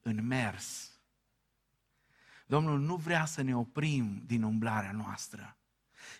în 0.00 0.26
mers. 0.26 0.98
Domnul 2.46 2.80
nu 2.80 2.96
vrea 2.96 3.24
să 3.24 3.42
ne 3.42 3.56
oprim 3.56 4.22
din 4.26 4.42
umblarea 4.42 4.92
noastră. 4.92 5.56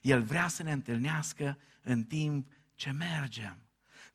El 0.03 0.23
vrea 0.23 0.49
să 0.49 0.63
ne 0.63 0.73
întâlnească 0.73 1.59
în 1.83 2.05
timp 2.05 2.53
ce 2.75 2.91
mergem. 2.91 3.65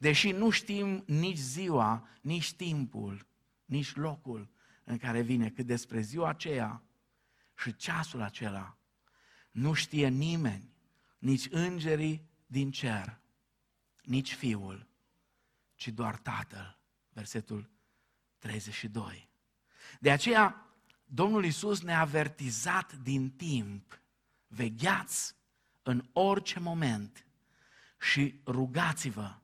Deși 0.06 0.32
nu 0.32 0.49
știm 0.49 1.03
nici 1.08 1.38
ziua, 1.38 2.08
nici 2.22 2.53
timpul, 2.53 3.28
nici 3.66 3.95
locul 3.95 4.49
în 4.84 4.97
care 4.97 5.22
vine, 5.22 5.49
cât 5.49 5.66
despre 5.66 6.01
ziua 6.01 6.30
aceea 6.30 6.84
și 7.58 7.76
ceasul 7.76 8.22
acela, 8.22 8.78
nu 9.51 9.74
știe 9.74 10.08
nimeni, 10.08 10.74
nici 11.18 11.47
îngerii 11.49 12.30
din 12.47 12.72
cer, 12.72 13.20
nici 14.03 14.34
Fiul, 14.34 14.88
ci 15.76 15.88
doar 15.88 16.18
Tatăl. 16.18 16.80
Versetul 17.10 17.70
32. 18.38 19.30
De 19.99 20.12
aceea, 20.12 20.76
Domnul 21.06 21.45
Isus 21.45 21.82
ne-a 21.82 21.99
avertizat 21.99 22.93
din 22.93 23.32
timp, 23.32 24.01
vegheați 24.47 25.36
în 25.84 26.10
orice 26.14 26.60
moment 26.60 27.26
și 27.99 28.41
rugați-vă 28.45 29.43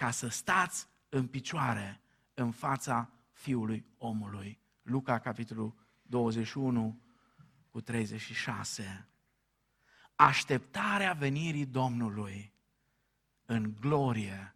ca 0.00 0.10
să 0.10 0.28
stați 0.28 0.86
în 1.08 1.26
picioare 1.26 2.00
în 2.34 2.50
fața 2.50 3.10
Fiului 3.32 3.86
omului. 3.98 4.60
Luca, 4.82 5.18
capitolul 5.18 5.74
21, 6.02 7.00
cu 7.70 7.80
36. 7.80 9.08
Așteptarea 10.14 11.12
venirii 11.12 11.66
Domnului 11.66 12.52
în 13.44 13.74
glorie 13.80 14.54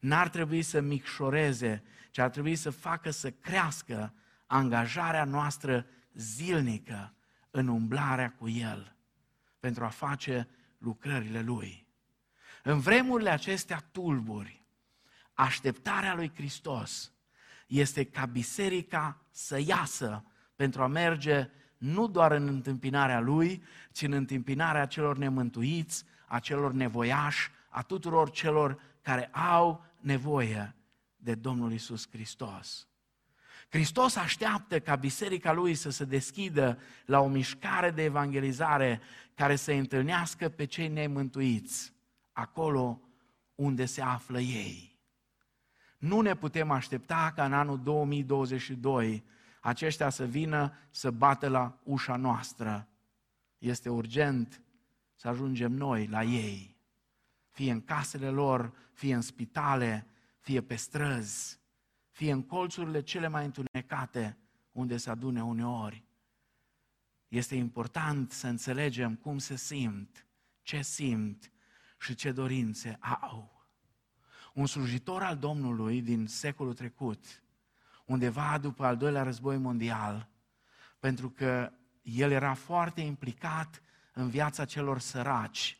n-ar 0.00 0.28
trebui 0.28 0.62
să 0.62 0.80
micșoreze, 0.80 1.82
ci 2.10 2.18
ar 2.18 2.30
trebui 2.30 2.56
să 2.56 2.70
facă 2.70 3.10
să 3.10 3.30
crească 3.30 4.14
angajarea 4.46 5.24
noastră 5.24 5.86
zilnică 6.14 7.14
în 7.50 7.68
umblarea 7.68 8.32
cu 8.32 8.48
El 8.48 8.96
pentru 9.60 9.84
a 9.84 9.88
face 9.88 10.48
lucrările 10.78 11.42
Lui. 11.42 11.86
În 12.62 12.80
vremurile 12.80 13.30
acestea 13.30 13.78
tulburi, 13.92 14.63
așteptarea 15.34 16.14
lui 16.14 16.32
Hristos 16.34 17.12
este 17.66 18.04
ca 18.04 18.26
biserica 18.26 19.20
să 19.30 19.60
iasă 19.66 20.24
pentru 20.56 20.82
a 20.82 20.86
merge 20.86 21.50
nu 21.78 22.08
doar 22.08 22.32
în 22.32 22.48
întâmpinarea 22.48 23.20
Lui, 23.20 23.62
ci 23.92 24.02
în 24.02 24.12
întâmpinarea 24.12 24.86
celor 24.86 25.16
nemântuiți, 25.16 26.04
a 26.26 26.38
celor 26.38 26.72
nevoiași, 26.72 27.50
a 27.68 27.82
tuturor 27.82 28.30
celor 28.30 28.80
care 29.02 29.26
au 29.26 29.84
nevoie 30.00 30.74
de 31.16 31.34
Domnul 31.34 31.72
Isus 31.72 32.08
Hristos. 32.10 32.88
Hristos 33.68 34.16
așteaptă 34.16 34.80
ca 34.80 34.96
biserica 34.96 35.52
lui 35.52 35.74
să 35.74 35.90
se 35.90 36.04
deschidă 36.04 36.78
la 37.06 37.20
o 37.20 37.28
mișcare 37.28 37.90
de 37.90 38.02
evangelizare 38.02 39.00
care 39.34 39.56
să 39.56 39.72
întâlnească 39.72 40.48
pe 40.48 40.64
cei 40.64 40.88
nemântuiți, 40.88 41.92
acolo 42.32 43.00
unde 43.54 43.84
se 43.84 44.02
află 44.02 44.40
ei. 44.40 44.93
Nu 46.04 46.20
ne 46.20 46.34
putem 46.34 46.70
aștepta 46.70 47.32
ca 47.34 47.44
în 47.44 47.52
anul 47.52 47.82
2022 47.82 49.24
aceștia 49.60 50.08
să 50.08 50.24
vină 50.26 50.72
să 50.90 51.10
bată 51.10 51.48
la 51.48 51.78
ușa 51.82 52.16
noastră. 52.16 52.88
Este 53.58 53.88
urgent 53.88 54.62
să 55.14 55.28
ajungem 55.28 55.72
noi 55.72 56.06
la 56.06 56.22
ei, 56.22 56.76
fie 57.50 57.72
în 57.72 57.84
casele 57.84 58.28
lor, 58.28 58.72
fie 58.92 59.14
în 59.14 59.20
spitale, 59.20 60.06
fie 60.38 60.60
pe 60.60 60.74
străzi, 60.74 61.60
fie 62.10 62.32
în 62.32 62.42
colțurile 62.42 63.02
cele 63.02 63.28
mai 63.28 63.44
întunecate 63.44 64.38
unde 64.72 64.96
se 64.96 65.10
adune 65.10 65.44
uneori. 65.44 66.04
Este 67.28 67.54
important 67.54 68.32
să 68.32 68.46
înțelegem 68.46 69.14
cum 69.14 69.38
se 69.38 69.56
simt, 69.56 70.26
ce 70.62 70.82
simt 70.82 71.52
și 71.98 72.14
ce 72.14 72.32
dorințe 72.32 72.98
au. 73.00 73.53
Un 74.54 74.66
slujitor 74.66 75.22
al 75.22 75.36
Domnului 75.36 76.02
din 76.02 76.26
secolul 76.26 76.74
trecut, 76.74 77.42
undeva 78.04 78.58
după 78.58 78.84
al 78.84 78.96
doilea 78.96 79.22
război 79.22 79.56
mondial, 79.56 80.28
pentru 80.98 81.30
că 81.30 81.72
el 82.02 82.30
era 82.30 82.54
foarte 82.54 83.00
implicat 83.00 83.82
în 84.12 84.28
viața 84.28 84.64
celor 84.64 84.98
săraci, 84.98 85.76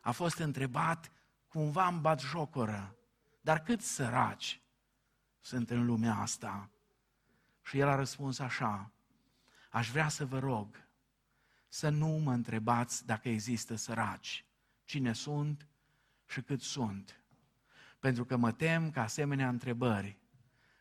a 0.00 0.10
fost 0.10 0.38
întrebat 0.38 1.12
cumva 1.48 1.86
în 1.86 2.00
bat 2.00 2.20
jocoră, 2.20 2.96
dar 3.40 3.62
cât 3.62 3.80
săraci 3.80 4.62
sunt 5.40 5.70
în 5.70 5.86
lumea 5.86 6.14
asta? 6.14 6.70
Și 7.62 7.78
el 7.78 7.88
a 7.88 7.94
răspuns 7.94 8.38
așa, 8.38 8.92
aș 9.70 9.90
vrea 9.90 10.08
să 10.08 10.26
vă 10.26 10.38
rog 10.38 10.88
să 11.68 11.88
nu 11.88 12.08
mă 12.08 12.32
întrebați 12.32 13.06
dacă 13.06 13.28
există 13.28 13.74
săraci, 13.74 14.46
cine 14.84 15.12
sunt 15.12 15.66
și 16.26 16.42
cât 16.42 16.60
sunt. 16.60 17.21
Pentru 18.02 18.24
că 18.24 18.36
mă 18.36 18.52
tem 18.52 18.90
că 18.90 19.00
asemenea 19.00 19.48
întrebări 19.48 20.18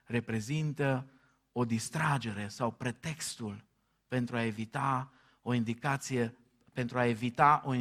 reprezintă 0.03 1.11
o 1.51 1.65
distragere 1.65 2.47
sau 2.47 2.71
pretextul 2.71 3.65
pentru 4.07 4.35
a 4.35 4.43
evita 4.43 5.11
o 5.41 5.53
indicație, 5.53 6.37
pentru 6.73 6.97
a 6.97 7.05
evita 7.05 7.61
o 7.65 7.73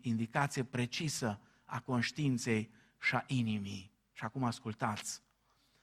indicație 0.00 0.64
precisă 0.64 1.40
a 1.64 1.80
conștiinței 1.80 2.70
și 3.00 3.14
a 3.14 3.24
inimii. 3.26 3.92
Și 4.12 4.24
acum 4.24 4.44
ascultați, 4.44 5.22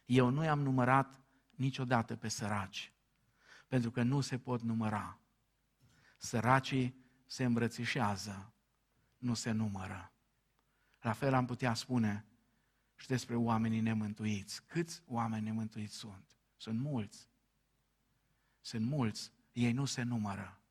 eu 0.05 0.29
nu 0.29 0.43
i-am 0.43 0.59
numărat 0.59 1.19
niciodată 1.55 2.15
pe 2.15 2.27
săraci, 2.27 2.93
pentru 3.67 3.91
că 3.91 4.03
nu 4.03 4.21
se 4.21 4.37
pot 4.37 4.61
număra. 4.61 5.19
Săracii 6.17 6.95
se 7.25 7.43
îmbrățișează, 7.43 8.53
nu 9.17 9.33
se 9.33 9.51
numără. 9.51 10.11
La 11.01 11.11
fel 11.11 11.33
am 11.33 11.45
putea 11.45 11.73
spune 11.73 12.25
și 12.95 13.07
despre 13.07 13.35
oamenii 13.35 13.79
nemântuiți. 13.79 14.65
Câți 14.65 15.03
oameni 15.07 15.45
nemântuiți 15.45 15.95
sunt? 15.95 16.37
Sunt 16.57 16.79
mulți. 16.79 17.29
Sunt 18.61 18.85
mulți. 18.85 19.31
Ei 19.51 19.71
nu 19.71 19.85
se 19.85 20.01
numără. 20.01 20.61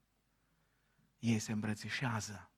Ei 1.18 1.38
se 1.38 1.52
îmbrățișează. 1.52 2.50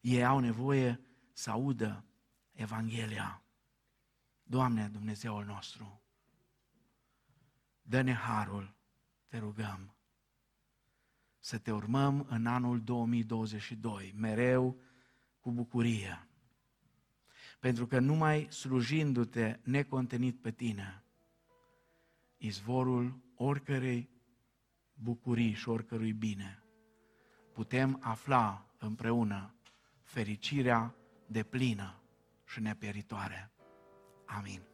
Ei 0.00 0.24
au 0.24 0.38
nevoie 0.38 1.00
să 1.32 1.50
audă 1.50 2.04
Evanghelia. 2.52 3.42
Doamne, 4.42 4.88
Dumnezeul 4.88 5.44
nostru, 5.44 6.02
dă-ne 7.82 8.12
harul, 8.12 8.74
te 9.26 9.38
rugăm, 9.38 9.96
să 11.38 11.58
te 11.58 11.72
urmăm 11.72 12.26
în 12.28 12.46
anul 12.46 12.82
2022, 12.82 14.12
mereu 14.16 14.80
cu 15.40 15.50
bucurie. 15.50 16.26
Pentru 17.62 17.86
că 17.86 17.98
numai 17.98 18.46
slujindu-te 18.50 19.58
necontenit 19.62 20.40
pe 20.40 20.50
tine, 20.50 21.02
izvorul 22.36 23.18
oricărei 23.34 24.10
bucurii 24.94 25.52
și 25.52 25.68
oricărui 25.68 26.12
bine, 26.12 26.62
putem 27.52 27.98
afla 28.00 28.66
împreună 28.78 29.54
fericirea 30.02 30.94
de 31.26 31.42
plină 31.42 32.00
și 32.46 32.60
nepieritoare. 32.60 33.50
Amin. 34.26 34.71